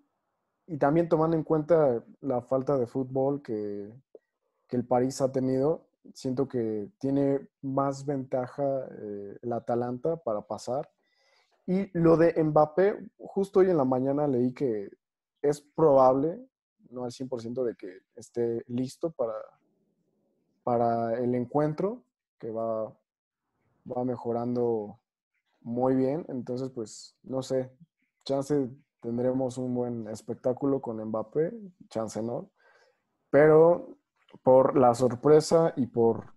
también 0.78 1.08
tomando 1.08 1.36
en 1.36 1.42
cuenta 1.42 2.04
la 2.20 2.42
falta 2.42 2.78
de 2.78 2.86
fútbol 2.86 3.42
que, 3.42 3.92
el 4.70 4.86
París 4.86 5.20
ha 5.20 5.30
tenido, 5.30 5.86
siento 6.14 6.48
que 6.48 6.90
tiene 6.98 7.48
más 7.62 8.04
ventaja 8.04 8.62
eh, 8.90 9.38
el 9.42 9.52
Atalanta 9.52 10.16
para 10.16 10.42
pasar. 10.42 10.90
Y 11.66 11.96
lo 11.96 12.16
de 12.16 12.42
Mbappé, 12.42 12.98
justo 13.18 13.60
hoy 13.60 13.70
en 13.70 13.76
la 13.76 13.84
mañana 13.84 14.26
leí 14.26 14.52
que 14.52 14.90
es 15.40 15.60
probable, 15.60 16.44
no 16.90 17.04
al 17.04 17.12
100% 17.12 17.64
de 17.64 17.74
que 17.74 17.98
esté 18.16 18.64
listo 18.66 19.10
para, 19.12 19.34
para 20.62 21.18
el 21.18 21.34
encuentro, 21.34 22.04
que 22.38 22.50
va, 22.50 22.84
va 23.90 24.04
mejorando 24.04 24.98
muy 25.60 25.94
bien. 25.94 26.24
Entonces, 26.28 26.70
pues, 26.70 27.16
no 27.22 27.42
sé, 27.42 27.70
chance 28.24 28.68
tendremos 29.00 29.58
un 29.58 29.74
buen 29.74 30.08
espectáculo 30.08 30.80
con 30.80 31.02
Mbappé, 31.02 31.52
chance 31.88 32.22
no. 32.22 32.50
Pero 33.30 33.98
por 34.42 34.76
la 34.76 34.94
sorpresa 34.94 35.72
y 35.76 35.86
por, 35.86 36.34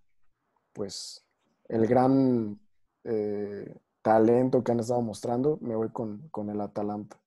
pues, 0.74 1.26
el 1.68 1.88
gran 1.88 2.60
eh, 3.04 3.76
talento 4.02 4.64
que 4.64 4.72
han 4.72 4.80
estado 4.80 5.02
mostrando, 5.02 5.58
me 5.62 5.76
voy 5.76 5.90
con, 5.90 6.30
con 6.30 6.50
el 6.50 6.62
Atalanta. 6.62 7.20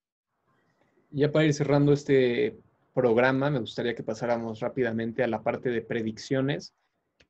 Ya 1.11 1.33
para 1.33 1.46
ir 1.46 1.54
cerrando 1.54 1.92
este 1.92 2.61
programa, 2.92 3.50
me 3.50 3.61
gustaría 3.61 3.94
que 3.94 4.02
pasáramos 4.02 4.61
rápidamente 4.61 5.22
a 5.22 5.28
la 5.28 5.42
parte 5.42 5.70
de 5.70 5.83
predicciones 5.83 6.74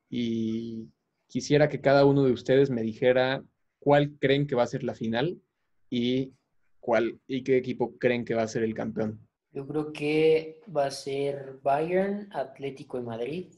y 0.09 0.89
quisiera 1.27 1.69
que 1.69 1.79
cada 1.79 2.05
uno 2.05 2.23
de 2.23 2.31
ustedes 2.31 2.69
me 2.69 2.81
dijera 2.81 3.43
cuál 3.79 4.17
creen 4.19 4.47
que 4.47 4.55
va 4.55 4.63
a 4.63 4.67
ser 4.67 4.83
la 4.83 4.95
final 4.95 5.41
y 5.89 6.33
cuál 6.79 7.19
y 7.27 7.43
qué 7.43 7.57
equipo 7.57 7.97
creen 7.97 8.25
que 8.25 8.35
va 8.35 8.43
a 8.43 8.47
ser 8.47 8.63
el 8.63 8.73
campeón. 8.73 9.19
Yo 9.51 9.65
creo 9.67 9.91
que 9.91 10.61
va 10.75 10.85
a 10.85 10.91
ser 10.91 11.59
Bayern, 11.63 12.29
Atlético 12.33 12.97
de 12.97 13.03
Madrid, 13.03 13.53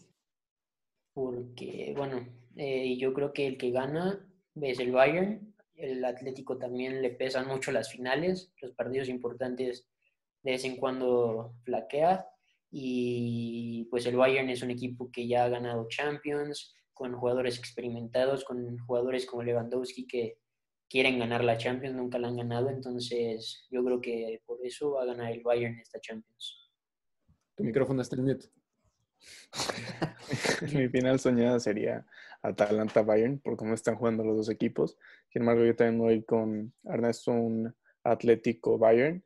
porque, 1.13 1.93
bueno, 1.95 2.25
eh, 2.55 2.97
yo 2.97 3.13
creo 3.13 3.33
que 3.33 3.45
el 3.45 3.57
que 3.57 3.71
gana 3.71 4.25
es 4.55 4.79
el 4.79 4.91
Bayern, 4.91 5.53
el 5.75 6.05
Atlético 6.05 6.57
también 6.57 7.01
le 7.01 7.09
pesan 7.09 7.47
mucho 7.47 7.71
las 7.71 7.91
finales, 7.91 8.53
los 8.61 8.71
partidos 8.73 9.09
importantes 9.09 9.87
de 10.43 10.51
vez 10.51 10.63
en 10.63 10.77
cuando 10.77 11.55
flaquea. 11.63 12.27
Y 12.69 13.85
pues 13.91 14.05
el 14.05 14.15
Bayern 14.15 14.49
es 14.49 14.61
un 14.61 14.71
equipo 14.71 15.11
que 15.11 15.27
ya 15.27 15.43
ha 15.43 15.49
ganado 15.49 15.87
Champions, 15.89 16.75
con 16.93 17.13
jugadores 17.15 17.57
experimentados, 17.57 18.45
con 18.45 18.77
jugadores 18.79 19.25
como 19.25 19.43
Lewandowski 19.43 20.07
que 20.07 20.37
quieren 20.91 21.19
ganar 21.19 21.41
la 21.41 21.57
Champions, 21.57 21.95
nunca 21.95 22.19
la 22.19 22.27
han 22.27 22.35
ganado, 22.35 22.69
entonces 22.69 23.65
yo 23.71 23.81
creo 23.83 24.01
que 24.01 24.41
por 24.45 24.59
eso 24.61 24.91
va 24.91 25.03
a 25.03 25.05
ganar 25.05 25.31
el 25.31 25.41
Bayern 25.41 25.79
esta 25.79 26.01
Champions. 26.01 26.69
Tu 27.55 27.63
micrófono 27.63 28.01
está 28.01 28.17
en 28.17 28.25
mute. 28.25 28.47
Mi 30.73 30.89
final 30.89 31.17
soñada 31.19 31.61
sería 31.61 32.05
Atalanta-Bayern, 32.41 33.39
por 33.39 33.55
cómo 33.55 33.73
están 33.73 33.95
jugando 33.95 34.25
los 34.25 34.35
dos 34.35 34.49
equipos. 34.49 34.97
Sin 35.29 35.43
embargo, 35.43 35.63
yo 35.63 35.75
también 35.75 35.99
voy 35.99 36.23
con 36.23 36.73
Ernesto 36.83 37.31
un 37.31 37.73
Atlético-Bayern. 38.03 39.23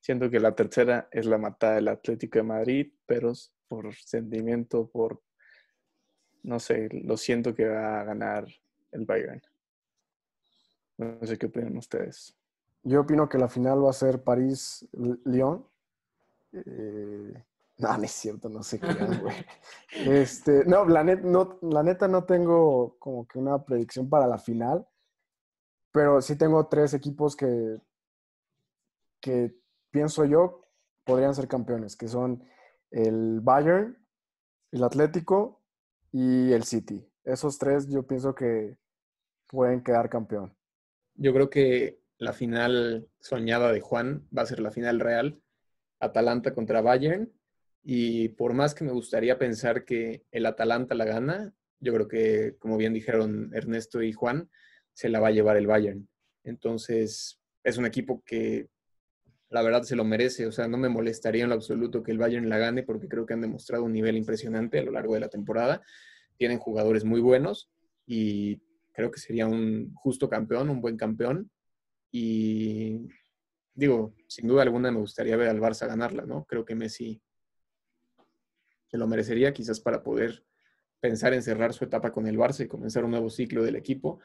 Siento 0.00 0.28
que 0.28 0.40
la 0.40 0.56
tercera 0.56 1.08
es 1.12 1.26
la 1.26 1.38
matada 1.38 1.76
del 1.76 1.88
Atlético 1.88 2.40
de 2.40 2.44
Madrid, 2.44 2.92
pero 3.06 3.32
por 3.68 3.94
sentimiento, 3.94 4.90
por, 4.90 5.22
no 6.42 6.58
sé, 6.58 6.88
lo 6.90 7.16
siento 7.16 7.54
que 7.54 7.66
va 7.66 8.00
a 8.00 8.04
ganar 8.04 8.46
el 8.90 9.04
Bayern. 9.04 9.42
No 10.98 11.26
sé 11.26 11.38
qué 11.38 11.46
opinan 11.46 11.76
ustedes. 11.76 12.36
Yo 12.82 13.00
opino 13.00 13.28
que 13.28 13.38
la 13.38 13.48
final 13.48 13.84
va 13.84 13.90
a 13.90 13.94
ser 13.94 14.22
París-Lyon. 14.22 15.66
Eh, 16.52 17.44
no, 17.78 17.98
no 17.98 18.04
es 18.04 18.12
cierto, 18.12 18.48
no 18.48 18.62
sé 18.62 18.80
qué, 18.80 18.86
güey. 19.22 19.34
Este, 20.06 20.64
no, 20.64 20.84
la, 20.86 21.04
no, 21.04 21.58
la 21.62 21.82
neta 21.82 22.08
no 22.08 22.24
tengo 22.24 22.96
como 22.98 23.26
que 23.26 23.38
una 23.38 23.64
predicción 23.64 24.08
para 24.08 24.26
la 24.26 24.38
final, 24.38 24.86
pero 25.92 26.20
sí 26.22 26.36
tengo 26.36 26.66
tres 26.68 26.94
equipos 26.94 27.36
que, 27.36 27.80
que 29.20 29.54
pienso 29.90 30.24
yo 30.24 30.62
podrían 31.04 31.34
ser 31.34 31.48
campeones, 31.48 31.96
que 31.96 32.08
son 32.08 32.42
el 32.90 33.40
Bayern, 33.40 33.98
el 34.72 34.84
Atlético 34.84 35.62
y 36.12 36.52
el 36.52 36.64
City. 36.64 37.06
Esos 37.24 37.58
tres 37.58 37.88
yo 37.88 38.06
pienso 38.06 38.34
que 38.34 38.78
pueden 39.48 39.82
quedar 39.82 40.08
campeón. 40.08 40.56
Yo 41.16 41.32
creo 41.32 41.50
que 41.50 41.98
la 42.18 42.32
final 42.32 43.08
soñada 43.20 43.72
de 43.72 43.80
Juan 43.80 44.26
va 44.36 44.42
a 44.42 44.46
ser 44.46 44.60
la 44.60 44.70
final 44.70 45.00
real, 45.00 45.40
Atalanta 45.98 46.54
contra 46.54 46.80
Bayern 46.80 47.32
y 47.82 48.30
por 48.30 48.52
más 48.52 48.74
que 48.74 48.84
me 48.84 48.92
gustaría 48.92 49.38
pensar 49.38 49.84
que 49.84 50.24
el 50.30 50.46
Atalanta 50.46 50.94
la 50.94 51.04
gana, 51.04 51.54
yo 51.80 51.94
creo 51.94 52.08
que, 52.08 52.56
como 52.58 52.76
bien 52.76 52.92
dijeron 52.92 53.50
Ernesto 53.54 54.02
y 54.02 54.12
Juan, 54.12 54.50
se 54.92 55.08
la 55.08 55.20
va 55.20 55.28
a 55.28 55.32
llevar 55.32 55.56
el 55.56 55.66
Bayern. 55.66 56.08
Entonces, 56.42 57.38
es 57.62 57.78
un 57.78 57.86
equipo 57.86 58.22
que 58.24 58.68
la 59.50 59.62
verdad 59.62 59.82
se 59.82 59.96
lo 59.96 60.04
merece. 60.04 60.46
O 60.46 60.52
sea, 60.52 60.68
no 60.68 60.78
me 60.78 60.88
molestaría 60.88 61.44
en 61.44 61.50
lo 61.50 61.54
absoluto 61.54 62.02
que 62.02 62.12
el 62.12 62.18
Bayern 62.18 62.48
la 62.48 62.58
gane 62.58 62.82
porque 62.82 63.08
creo 63.08 63.26
que 63.26 63.34
han 63.34 63.40
demostrado 63.40 63.84
un 63.84 63.92
nivel 63.92 64.16
impresionante 64.16 64.78
a 64.78 64.82
lo 64.82 64.92
largo 64.92 65.14
de 65.14 65.20
la 65.20 65.28
temporada. 65.28 65.82
Tienen 66.36 66.58
jugadores 66.58 67.04
muy 67.04 67.20
buenos 67.20 67.70
y 68.06 68.62
creo 68.96 69.10
que 69.10 69.20
sería 69.20 69.46
un 69.46 69.92
justo 69.94 70.28
campeón, 70.28 70.70
un 70.70 70.80
buen 70.80 70.96
campeón. 70.96 71.50
Y 72.10 73.06
digo, 73.74 74.14
sin 74.26 74.48
duda 74.48 74.62
alguna 74.62 74.90
me 74.90 75.00
gustaría 75.00 75.36
ver 75.36 75.48
al 75.50 75.60
Barça 75.60 75.86
ganarla, 75.86 76.24
¿no? 76.24 76.46
Creo 76.46 76.64
que 76.64 76.74
Messi 76.74 77.20
se 78.86 78.96
lo 78.96 79.06
merecería 79.06 79.52
quizás 79.52 79.80
para 79.80 80.02
poder 80.02 80.46
pensar 80.98 81.34
en 81.34 81.42
cerrar 81.42 81.74
su 81.74 81.84
etapa 81.84 82.10
con 82.10 82.26
el 82.26 82.38
Barça 82.38 82.64
y 82.64 82.68
comenzar 82.68 83.04
un 83.04 83.10
nuevo 83.10 83.28
ciclo 83.28 83.62
del 83.62 83.76
equipo, 83.76 84.18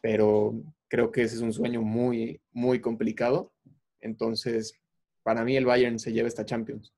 pero 0.00 0.62
creo 0.86 1.10
que 1.10 1.22
ese 1.22 1.34
es 1.34 1.42
un 1.42 1.52
sueño 1.52 1.82
muy, 1.82 2.40
muy 2.52 2.80
complicado. 2.80 3.52
Entonces, 3.98 4.80
para 5.24 5.44
mí 5.44 5.56
el 5.56 5.66
Bayern 5.66 5.98
se 5.98 6.12
lleva 6.12 6.28
esta 6.28 6.44
Champions. 6.44 6.94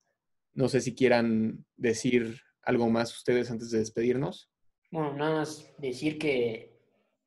No 0.53 0.69
sé 0.69 0.79
si 0.79 0.93
quieran 0.93 1.65
decir 1.75 2.39
algo 2.61 2.87
más 2.87 3.15
ustedes 3.15 3.49
antes 3.49 3.71
de 3.71 3.79
despedirnos. 3.79 4.51
Bueno, 4.91 5.15
nada 5.15 5.39
más 5.39 5.73
decir 5.79 6.19
que 6.19 6.74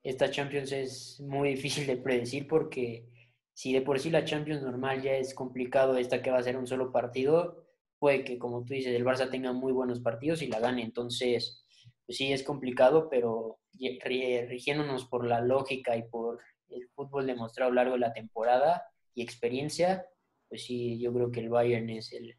esta 0.09 0.31
Champions 0.31 0.73
es 0.73 1.21
muy 1.21 1.51
difícil 1.51 1.87
de 1.87 1.99
predecir 1.99 2.49
porque 2.49 3.07
si 3.53 3.73
de 3.75 3.83
por 3.83 3.99
sí 3.99 4.11
la 4.11 4.25
Champions 4.25 4.63
normal 4.63 5.03
ya 5.03 5.13
es 5.13 5.35
complicado, 5.35 5.99
esta 5.99 6.23
que 6.23 6.31
va 6.31 6.39
a 6.39 6.43
ser 6.43 6.57
un 6.57 6.67
solo 6.67 6.93
partido, 6.93 7.67
puede 7.99 8.25
que, 8.25 8.39
como 8.39 8.65
tú 8.65 8.73
dices, 8.73 8.95
el 8.95 9.05
Barça 9.05 9.31
tenga 9.31 9.53
muy 9.53 9.73
buenos 9.73 10.01
partidos 10.01 10.41
y 10.41 10.47
la 10.47 10.61
gane. 10.61 10.83
Entonces, 10.83 11.65
pues 12.07 12.17
sí, 12.17 12.33
es 12.33 12.43
complicado, 12.43 13.09
pero 13.11 13.59
rigiéndonos 13.75 15.05
por 15.05 15.27
la 15.27 15.41
lógica 15.41 15.97
y 15.97 16.05
por 16.05 16.41
el 16.71 16.89
fútbol 16.95 17.27
demostrado 17.27 17.71
a 17.71 17.75
lo 17.75 17.77
largo 17.77 17.95
de 17.95 18.01
la 18.01 18.13
temporada 18.13 18.85
y 19.15 19.23
experiencia, 19.23 20.07
pues 20.49 20.65
sí, 20.65 20.99
yo 20.99 21.13
creo 21.13 21.31
que 21.31 21.41
el 21.41 21.51
Bayern 21.51 21.91
es 21.91 22.13
el 22.13 22.35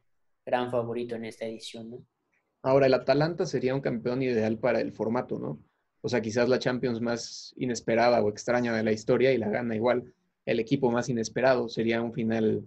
gran 0.46 0.72
favorito 0.72 1.16
en 1.16 1.26
esta 1.26 1.46
edición, 1.46 1.92
¿no? 1.92 2.06
Ahora, 2.64 2.88
el 2.88 2.94
Atalanta 2.94 3.46
sería 3.46 3.76
un 3.76 3.82
campeón 3.82 4.24
ideal 4.24 4.58
para 4.58 4.82
el 4.82 4.92
formato, 4.92 5.38
¿no? 5.38 5.60
O 6.02 6.10
sea, 6.10 6.22
quizás 6.22 6.48
la 6.48 6.60
Champions 6.60 7.02
más 7.02 7.54
inesperada 7.58 8.22
o 8.22 8.30
extraña 8.30 8.74
de 8.74 8.84
la 8.84 8.92
historia 8.92 9.32
y 9.32 9.38
la 9.38 9.50
gana 9.50 9.76
igual. 9.76 10.14
El 10.46 10.60
equipo 10.60 10.92
más 10.92 11.10
inesperado 11.10 11.68
sería 11.70 12.02
un 12.02 12.14
final 12.14 12.64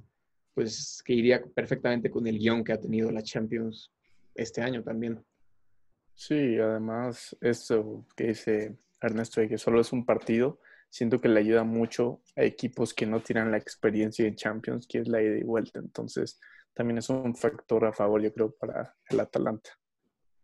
pues 0.54 1.02
que 1.04 1.14
iría 1.14 1.42
perfectamente 1.42 2.10
con 2.10 2.26
el 2.26 2.38
guion 2.38 2.62
que 2.62 2.72
ha 2.72 2.80
tenido 2.80 3.10
la 3.10 3.22
Champions 3.22 3.90
este 4.34 4.60
año 4.60 4.82
también. 4.82 5.24
Sí, 6.14 6.58
además, 6.58 7.36
esto 7.40 8.06
que 8.14 8.28
dice 8.28 8.76
Ernesto 9.00 9.40
de 9.40 9.48
que 9.48 9.58
solo 9.58 9.80
es 9.80 9.92
un 9.92 10.04
partido, 10.04 10.60
siento 10.90 11.18
que 11.20 11.28
le 11.28 11.40
ayuda 11.40 11.64
mucho 11.64 12.20
a 12.36 12.42
equipos 12.42 12.92
que 12.92 13.06
no 13.06 13.20
tienen 13.20 13.50
la 13.50 13.56
experiencia 13.56 14.24
de 14.24 14.34
Champions, 14.34 14.86
que 14.86 14.98
es 14.98 15.08
la 15.08 15.22
ida 15.22 15.38
y 15.38 15.42
vuelta. 15.42 15.80
Entonces, 15.80 16.38
también 16.74 16.98
es 16.98 17.08
un 17.08 17.34
factor 17.34 17.86
a 17.86 17.92
favor, 17.92 18.20
yo 18.22 18.32
creo, 18.32 18.50
para 18.52 18.94
el 19.08 19.20
Atalanta. 19.20 19.70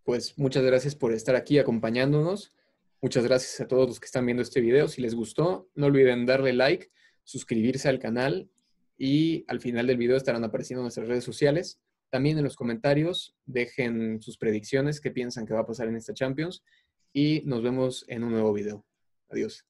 Pues 0.05 0.39
muchas 0.39 0.65
gracias 0.65 0.95
por 0.95 1.13
estar 1.13 1.37
aquí 1.37 1.59
acompañándonos. 1.59 2.57
Muchas 3.01 3.23
gracias 3.25 3.61
a 3.61 3.69
todos 3.69 3.87
los 3.87 4.01
que 4.01 4.07
están 4.07 4.27
viendo 4.27 4.43
este 4.43 4.61
video. 4.61 4.89
Si 4.89 5.01
les 5.01 5.15
gustó, 5.15 5.69
no 5.77 5.87
olviden 5.87 6.27
darle 6.27 6.53
like, 6.53 6.91
suscribirse 7.23 7.89
al 7.89 8.01
canal 8.01 8.51
y 8.97 9.45
al 9.47 9.61
final 9.61 9.87
del 9.87 9.97
video 9.97 10.17
estarán 10.17 10.43
apareciendo 10.43 10.83
nuestras 10.83 11.07
redes 11.07 11.23
sociales. 11.23 11.79
También 12.11 12.39
en 12.39 12.45
los 12.45 12.57
comentarios 12.57 13.37
dejen 13.47 14.21
sus 14.21 14.37
predicciones, 14.37 15.01
qué 15.01 15.13
piensan 15.13 15.47
que 15.47 15.55
va 15.55 15.61
a 15.61 15.67
pasar 15.67 15.87
en 15.87 15.95
esta 15.95 16.13
Champions 16.13 16.65
y 17.13 17.43
nos 17.45 17.63
vemos 17.63 18.05
en 18.09 18.25
un 18.25 18.33
nuevo 18.33 18.53
video. 18.53 18.85
Adiós. 19.29 19.65